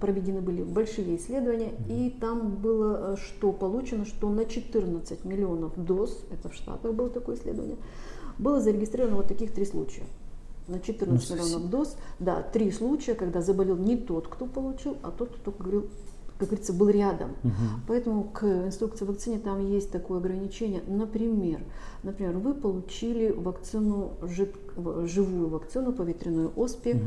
проведены 0.00 0.40
были 0.40 0.62
большие 0.62 1.18
исследования, 1.18 1.72
и 1.86 2.16
там 2.18 2.56
было 2.56 3.12
э, 3.12 3.16
что 3.18 3.52
получено, 3.52 4.06
что 4.06 4.30
на 4.30 4.46
14 4.46 5.26
миллионов 5.26 5.72
доз, 5.76 6.24
это 6.32 6.48
в 6.48 6.54
Штатах 6.54 6.94
было 6.94 7.10
такое 7.10 7.36
исследование, 7.36 7.76
было 8.38 8.58
зарегистрировано 8.58 9.16
вот 9.16 9.28
таких 9.28 9.52
три 9.52 9.66
случая 9.66 10.04
на 10.68 10.80
14 10.80 11.30
ну, 11.30 11.36
миллионов 11.36 11.70
доз, 11.70 11.96
да, 12.18 12.42
три 12.42 12.70
случая, 12.70 13.14
когда 13.14 13.40
заболел 13.40 13.76
не 13.76 13.96
тот, 13.96 14.28
кто 14.28 14.46
получил, 14.46 14.96
а 15.02 15.10
тот, 15.10 15.36
кто 15.36 15.52
говорил, 15.52 15.88
как 16.38 16.48
говорится, 16.48 16.72
был 16.72 16.88
рядом. 16.88 17.30
Угу. 17.44 17.52
Поэтому 17.88 18.24
к 18.24 18.44
инструкции 18.44 19.04
вакцине 19.04 19.38
там 19.38 19.66
есть 19.66 19.90
такое 19.90 20.18
ограничение. 20.18 20.82
Например, 20.86 21.60
например, 22.02 22.36
вы 22.38 22.54
получили 22.54 23.30
вакцину, 23.30 24.12
живую 25.04 25.48
вакцину 25.48 25.92
по 25.92 26.02
ветряной 26.02 26.48
оспе, 26.48 26.94
угу. 26.94 27.04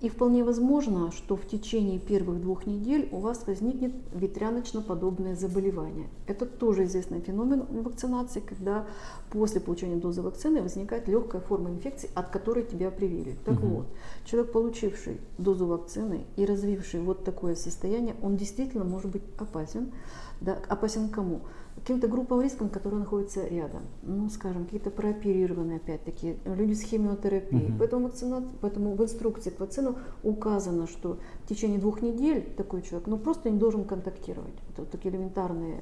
И 0.00 0.08
вполне 0.08 0.44
возможно, 0.44 1.12
что 1.12 1.36
в 1.36 1.46
течение 1.46 1.98
первых 1.98 2.40
двух 2.40 2.66
недель 2.66 3.08
у 3.12 3.18
вас 3.18 3.46
возникнет 3.46 3.92
ветряночно-подобное 4.14 5.36
заболевание. 5.36 6.08
Это 6.26 6.46
тоже 6.46 6.84
известный 6.84 7.20
феномен 7.20 7.66
вакцинации, 7.82 8.40
когда 8.40 8.86
после 9.30 9.60
получения 9.60 9.96
дозы 9.96 10.22
вакцины 10.22 10.62
возникает 10.62 11.06
легкая 11.06 11.42
форма 11.42 11.68
инфекции, 11.68 12.08
от 12.14 12.30
которой 12.30 12.64
тебя 12.64 12.90
привили. 12.90 13.36
Так 13.44 13.58
угу. 13.58 13.66
вот, 13.66 13.86
человек, 14.24 14.52
получивший 14.52 15.20
дозу 15.36 15.66
вакцины 15.66 16.24
и 16.36 16.46
развивший 16.46 17.00
вот 17.00 17.24
такое 17.24 17.54
состояние, 17.54 18.16
он 18.22 18.36
действительно 18.36 18.84
может 18.84 19.10
быть 19.10 19.22
опасен. 19.38 19.92
Да, 20.40 20.56
опасен 20.68 21.10
кому? 21.10 21.42
Каким-то 21.76 22.08
группам 22.08 22.40
риском, 22.42 22.68
которые 22.68 23.00
находятся 23.00 23.46
рядом. 23.46 23.82
Ну, 24.02 24.28
скажем, 24.28 24.64
какие-то 24.64 24.90
прооперированные, 24.90 25.76
опять-таки, 25.78 26.36
люди 26.44 26.74
с 26.74 26.82
химиотерапией. 26.82 27.70
Угу. 27.70 27.78
Поэтому, 27.78 28.06
вакцина, 28.06 28.44
поэтому 28.60 28.94
в 28.94 29.02
инструкции 29.02 29.50
к 29.50 29.60
вакцину 29.60 29.96
указано, 30.22 30.86
что 30.86 31.18
в 31.44 31.48
течение 31.48 31.78
двух 31.78 32.02
недель 32.02 32.42
такой 32.56 32.82
человек 32.82 33.06
ну, 33.06 33.18
просто 33.18 33.50
не 33.50 33.58
должен 33.58 33.84
контактировать. 33.84 34.54
Это 34.70 34.82
вот 34.82 34.90
такие 34.90 35.12
элементарные 35.14 35.80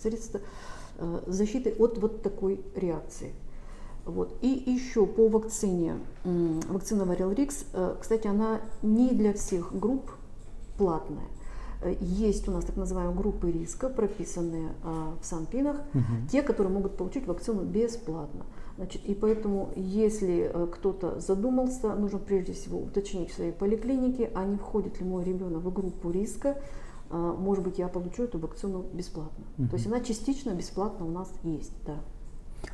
средства 0.00 0.40
э, 0.98 1.20
защиты 1.26 1.74
от 1.78 1.98
вот 1.98 2.22
такой 2.22 2.60
реакции. 2.74 3.32
Вот. 4.04 4.34
И 4.40 4.48
еще 4.48 5.06
по 5.06 5.28
вакцине, 5.28 5.96
вакцина 6.24 7.04
Варилрикс, 7.04 7.66
э, 7.74 7.96
кстати, 8.00 8.26
она 8.26 8.60
не 8.82 9.10
для 9.10 9.34
всех 9.34 9.78
групп 9.78 10.10
платная. 10.78 11.26
Э, 11.80 11.94
есть 12.00 12.48
у 12.48 12.52
нас 12.52 12.64
так 12.64 12.76
называемые 12.76 13.16
группы 13.16 13.50
риска, 13.50 13.88
прописанные 13.88 14.70
а, 14.82 15.14
в 15.20 15.24
Санпинах, 15.24 15.76
угу. 15.94 16.28
те, 16.30 16.42
которые 16.42 16.72
могут 16.72 16.96
получить 16.96 17.26
вакцину 17.26 17.62
бесплатно. 17.62 18.44
Значит, 18.76 19.04
и 19.06 19.14
поэтому, 19.14 19.70
если 19.76 20.50
э, 20.52 20.66
кто-то 20.72 21.20
задумался, 21.20 21.94
нужно 21.94 22.18
прежде 22.18 22.52
всего 22.52 22.78
уточнить 22.78 23.30
в 23.30 23.34
своей 23.34 23.52
поликлинике, 23.52 24.30
а 24.34 24.44
не 24.44 24.56
входит 24.56 25.00
ли 25.00 25.06
мой 25.06 25.24
ребенок 25.24 25.62
в 25.62 25.72
группу 25.72 26.10
риска, 26.10 26.56
а, 27.10 27.34
может 27.34 27.64
быть, 27.64 27.78
я 27.78 27.88
получу 27.88 28.24
эту 28.24 28.38
вакцину 28.38 28.84
бесплатно. 28.92 29.44
Угу. 29.58 29.68
То 29.68 29.76
есть 29.76 29.86
она 29.86 30.00
частично 30.00 30.50
бесплатно 30.50 31.06
у 31.06 31.10
нас 31.10 31.30
есть, 31.42 31.72
да. 31.86 31.96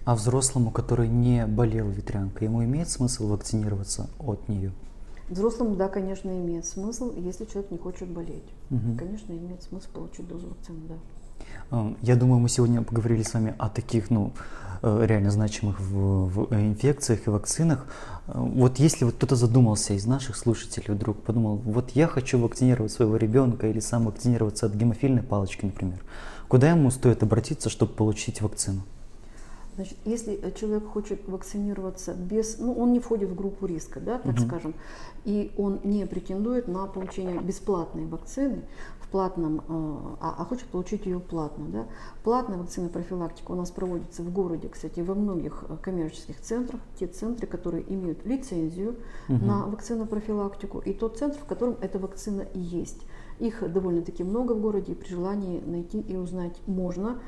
А 0.05 0.15
взрослому, 0.15 0.71
который 0.71 1.09
не 1.09 1.47
болел 1.47 1.89
ветрянкой, 1.89 2.49
ему 2.49 2.65
имеет 2.65 2.89
смысл 2.89 3.29
вакцинироваться 3.29 4.09
от 4.19 4.49
нее? 4.49 4.73
Взрослому, 5.29 5.75
да, 5.77 5.89
конечно, 5.89 6.31
имеет 6.31 6.67
смысл, 6.67 7.13
если 7.17 7.47
человек 7.47 7.71
не 7.71 7.79
хочет 7.79 8.09
болеть. 8.09 8.45
Угу. 8.71 8.99
Конечно, 8.99 9.33
имеет 9.33 9.63
смысл 9.63 9.89
получить 9.93 10.29
дозу 10.29 10.49
вакцины, 10.49 10.81
да. 10.89 10.95
А, 11.71 11.95
я 12.03 12.17
думаю, 12.17 12.41
мы 12.41 12.49
сегодня 12.49 12.83
поговорили 12.83 13.23
с 13.23 13.33
вами 13.33 13.55
о 13.59 13.69
таких, 13.69 14.11
ну, 14.11 14.33
э, 14.83 15.07
реально 15.07 15.31
значимых 15.31 15.81
в, 15.81 16.27
в 16.27 16.55
инфекциях 16.55 17.27
и 17.27 17.31
вакцинах. 17.31 17.87
А, 18.27 18.41
вот 18.41 18.79
если 18.79 19.05
вот 19.05 19.15
кто-то 19.15 19.37
задумался 19.37 19.95
из 19.95 20.07
наших 20.07 20.37
слушателей 20.37 20.95
вдруг 20.95 21.23
подумал, 21.23 21.57
вот 21.57 21.93
я 21.93 22.07
хочу 22.07 22.39
вакцинировать 22.39 22.93
своего 22.93 23.17
ребенка 23.17 23.69
или 23.69 23.81
сам 23.81 24.05
вакцинироваться 24.05 24.67
от 24.67 24.75
гемофильной 24.75 25.23
палочки, 25.23 25.65
например, 25.65 26.01
куда 26.49 26.71
ему 26.71 26.91
стоит 26.91 27.23
обратиться, 27.23 27.71
чтобы 27.71 27.93
получить 27.93 28.43
вакцину? 28.43 28.83
Значит, 29.75 29.99
если 30.05 30.39
человек 30.55 30.87
хочет 30.87 31.27
вакцинироваться 31.27 32.15
без, 32.15 32.59
ну, 32.59 32.73
он 32.75 32.93
не 32.93 33.01
входит 33.01 33.31
в 33.31 33.35
группу 33.35 33.67
риска, 33.67 34.01
да, 34.01 34.19
так 34.19 34.35
угу. 34.35 34.43
скажем, 34.43 34.75
и 35.25 35.53
он 35.59 35.81
не 35.83 36.07
претендует 36.07 36.69
на 36.69 36.87
получение 36.87 37.41
бесплатной 37.41 38.07
вакцины 38.07 38.63
в 39.01 39.09
платном, 39.09 39.59
э, 39.59 40.17
а, 40.21 40.37
а 40.39 40.45
хочет 40.45 40.69
получить 40.69 41.07
ее 41.07 41.19
платно, 41.19 41.67
да. 41.69 41.87
Платная 42.23 42.59
вакцина 42.59 42.89
профилактика 42.89 43.51
у 43.51 43.55
нас 43.57 43.71
проводится 43.71 44.23
в 44.23 44.33
городе, 44.33 44.69
кстати, 44.69 45.01
во 45.01 45.15
многих 45.15 45.65
э, 45.69 45.77
коммерческих 45.83 46.41
центрах, 46.41 46.81
те 46.99 47.07
центры, 47.07 47.47
которые 47.47 47.85
имеют 47.93 48.25
лицензию 48.25 48.97
угу. 49.29 49.45
на 49.45 49.67
вакцину 49.67 50.07
профилактику, 50.07 50.79
и 50.79 50.93
тот 50.93 51.19
центр, 51.19 51.39
в 51.39 51.47
котором 51.47 51.77
эта 51.81 51.99
вакцина 51.99 52.47
есть. 52.55 53.03
Их 53.41 53.73
довольно-таки 53.73 54.23
много 54.23 54.53
в 54.53 54.61
городе, 54.61 54.93
и 54.93 54.95
при 54.95 55.09
желании 55.09 55.61
найти 55.61 56.01
и 56.01 56.17
узнать 56.17 56.57
можно. 56.67 57.19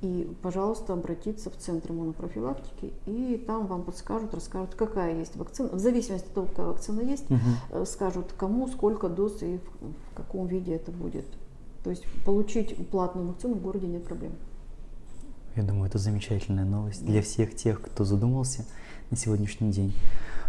И, 0.00 0.30
пожалуйста, 0.42 0.92
обратиться 0.92 1.50
в 1.50 1.56
Центр 1.56 1.90
иммунопрофилактики, 1.90 2.92
и 3.06 3.42
там 3.46 3.66
вам 3.66 3.82
подскажут, 3.82 4.32
расскажут, 4.32 4.74
какая 4.76 5.18
есть 5.18 5.34
вакцина. 5.36 5.70
В 5.70 5.80
зависимости 5.80 6.26
от 6.26 6.34
того, 6.34 6.46
какая 6.46 6.66
вакцина 6.66 7.00
есть, 7.00 7.24
угу. 7.30 7.84
скажут, 7.84 8.32
кому, 8.36 8.68
сколько 8.68 9.08
доз 9.08 9.42
и 9.42 9.58
в, 9.58 10.12
в 10.12 10.14
каком 10.14 10.46
виде 10.46 10.74
это 10.74 10.92
будет. 10.92 11.26
То 11.82 11.90
есть 11.90 12.04
получить 12.24 12.76
платную 12.90 13.26
вакцину 13.26 13.54
в 13.54 13.60
городе 13.60 13.88
нет 13.88 14.04
проблем. 14.04 14.32
Я 15.56 15.64
думаю, 15.64 15.86
это 15.88 15.98
замечательная 15.98 16.64
новость 16.64 17.04
для 17.04 17.20
всех 17.20 17.56
тех, 17.56 17.80
кто 17.80 18.04
задумался 18.04 18.64
на 19.10 19.16
сегодняшний 19.16 19.72
день. 19.72 19.92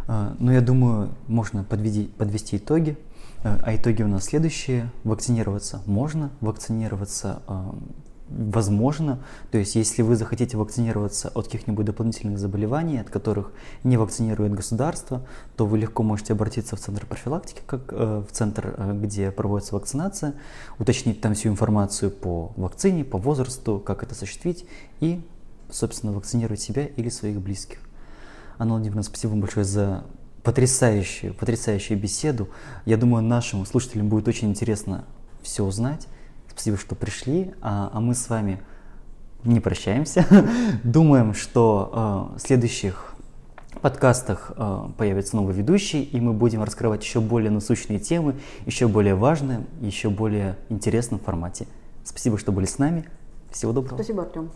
А, 0.08 0.36
Но 0.40 0.52
я 0.52 0.62
думаю, 0.62 1.10
можно 1.28 1.64
подведи, 1.64 2.06
подвести 2.18 2.58
итоги. 2.58 2.98
А, 3.44 3.60
а 3.64 3.76
итоги 3.76 4.04
у 4.04 4.08
нас 4.08 4.26
следующие. 4.26 4.92
Вакцинироваться 5.04 5.82
можно, 5.88 6.30
вакцинироваться 6.42 7.42
возможно. 8.30 9.20
То 9.52 9.58
есть, 9.58 9.76
если 9.76 10.02
вы 10.02 10.16
захотите 10.16 10.58
вакцинироваться 10.58 11.30
от 11.30 11.46
каких-нибудь 11.46 11.86
дополнительных 11.86 12.38
заболеваний, 12.38 13.00
от 13.00 13.10
которых 13.10 13.52
не 13.84 13.98
вакцинирует 13.98 14.54
государство, 14.54 15.26
то 15.56 15.66
вы 15.66 15.80
легко 15.80 16.04
можете 16.04 16.34
обратиться 16.34 16.76
в 16.76 16.80
центр 16.80 17.06
профилактики, 17.06 17.62
как 17.66 17.92
э, 17.92 18.24
в 18.28 18.32
центр, 18.32 18.76
э, 18.78 19.00
где 19.02 19.32
проводится 19.32 19.76
вакцинация, 19.76 20.36
уточнить 20.78 21.22
там 21.22 21.34
всю 21.34 21.50
информацию 21.50 22.12
по 22.12 22.54
вакцине, 22.56 23.04
по 23.04 23.18
возрасту, 23.18 23.80
как 23.80 24.04
это 24.04 24.14
осуществить 24.14 24.66
и, 25.00 25.22
собственно, 25.70 26.14
вакцинировать 26.14 26.62
себя 26.62 26.86
или 26.86 27.10
своих 27.10 27.40
близких. 27.42 27.80
Анна 28.58 28.74
Владимировна, 28.74 29.04
спасибо 29.04 29.32
вам 29.32 29.42
большое 29.42 29.66
за 29.66 30.04
потрясающую, 30.44 31.34
потрясающую 31.34 32.00
беседу. 32.00 32.50
Я 32.86 32.98
думаю, 32.98 33.24
нашим 33.24 33.66
слушателям 33.66 34.10
будет 34.10 34.28
очень 34.28 34.50
интересно 34.50 35.06
все 35.42 35.64
узнать. 35.64 36.08
Спасибо, 36.60 36.76
что 36.76 36.94
пришли. 36.94 37.54
А, 37.62 37.90
а 37.94 38.02
мы 38.02 38.14
с 38.14 38.28
вами 38.28 38.62
не 39.46 39.62
прощаемся. 39.62 40.26
Думаем, 40.84 41.34
что 41.34 42.34
э, 42.36 42.38
в 42.38 42.42
следующих 42.42 43.16
подкастах 43.82 44.52
э, 44.58 44.90
появится 44.98 45.38
новый 45.38 45.56
ведущий, 45.56 46.04
и 46.04 46.20
мы 46.20 46.34
будем 46.34 46.62
раскрывать 46.62 47.02
еще 47.02 47.22
более 47.22 47.50
насущные 47.50 48.00
темы, 48.00 48.36
еще 48.66 48.90
более 48.90 49.16
важные, 49.16 49.66
еще 49.80 50.10
более 50.10 50.58
интересном 50.68 51.22
формате. 51.22 51.66
Спасибо, 52.04 52.38
что 52.38 52.52
были 52.52 52.66
с 52.66 52.78
нами. 52.78 53.08
Всего 53.52 53.72
доброго. 53.72 53.96
Спасибо, 53.96 54.24
Артем. 54.24 54.52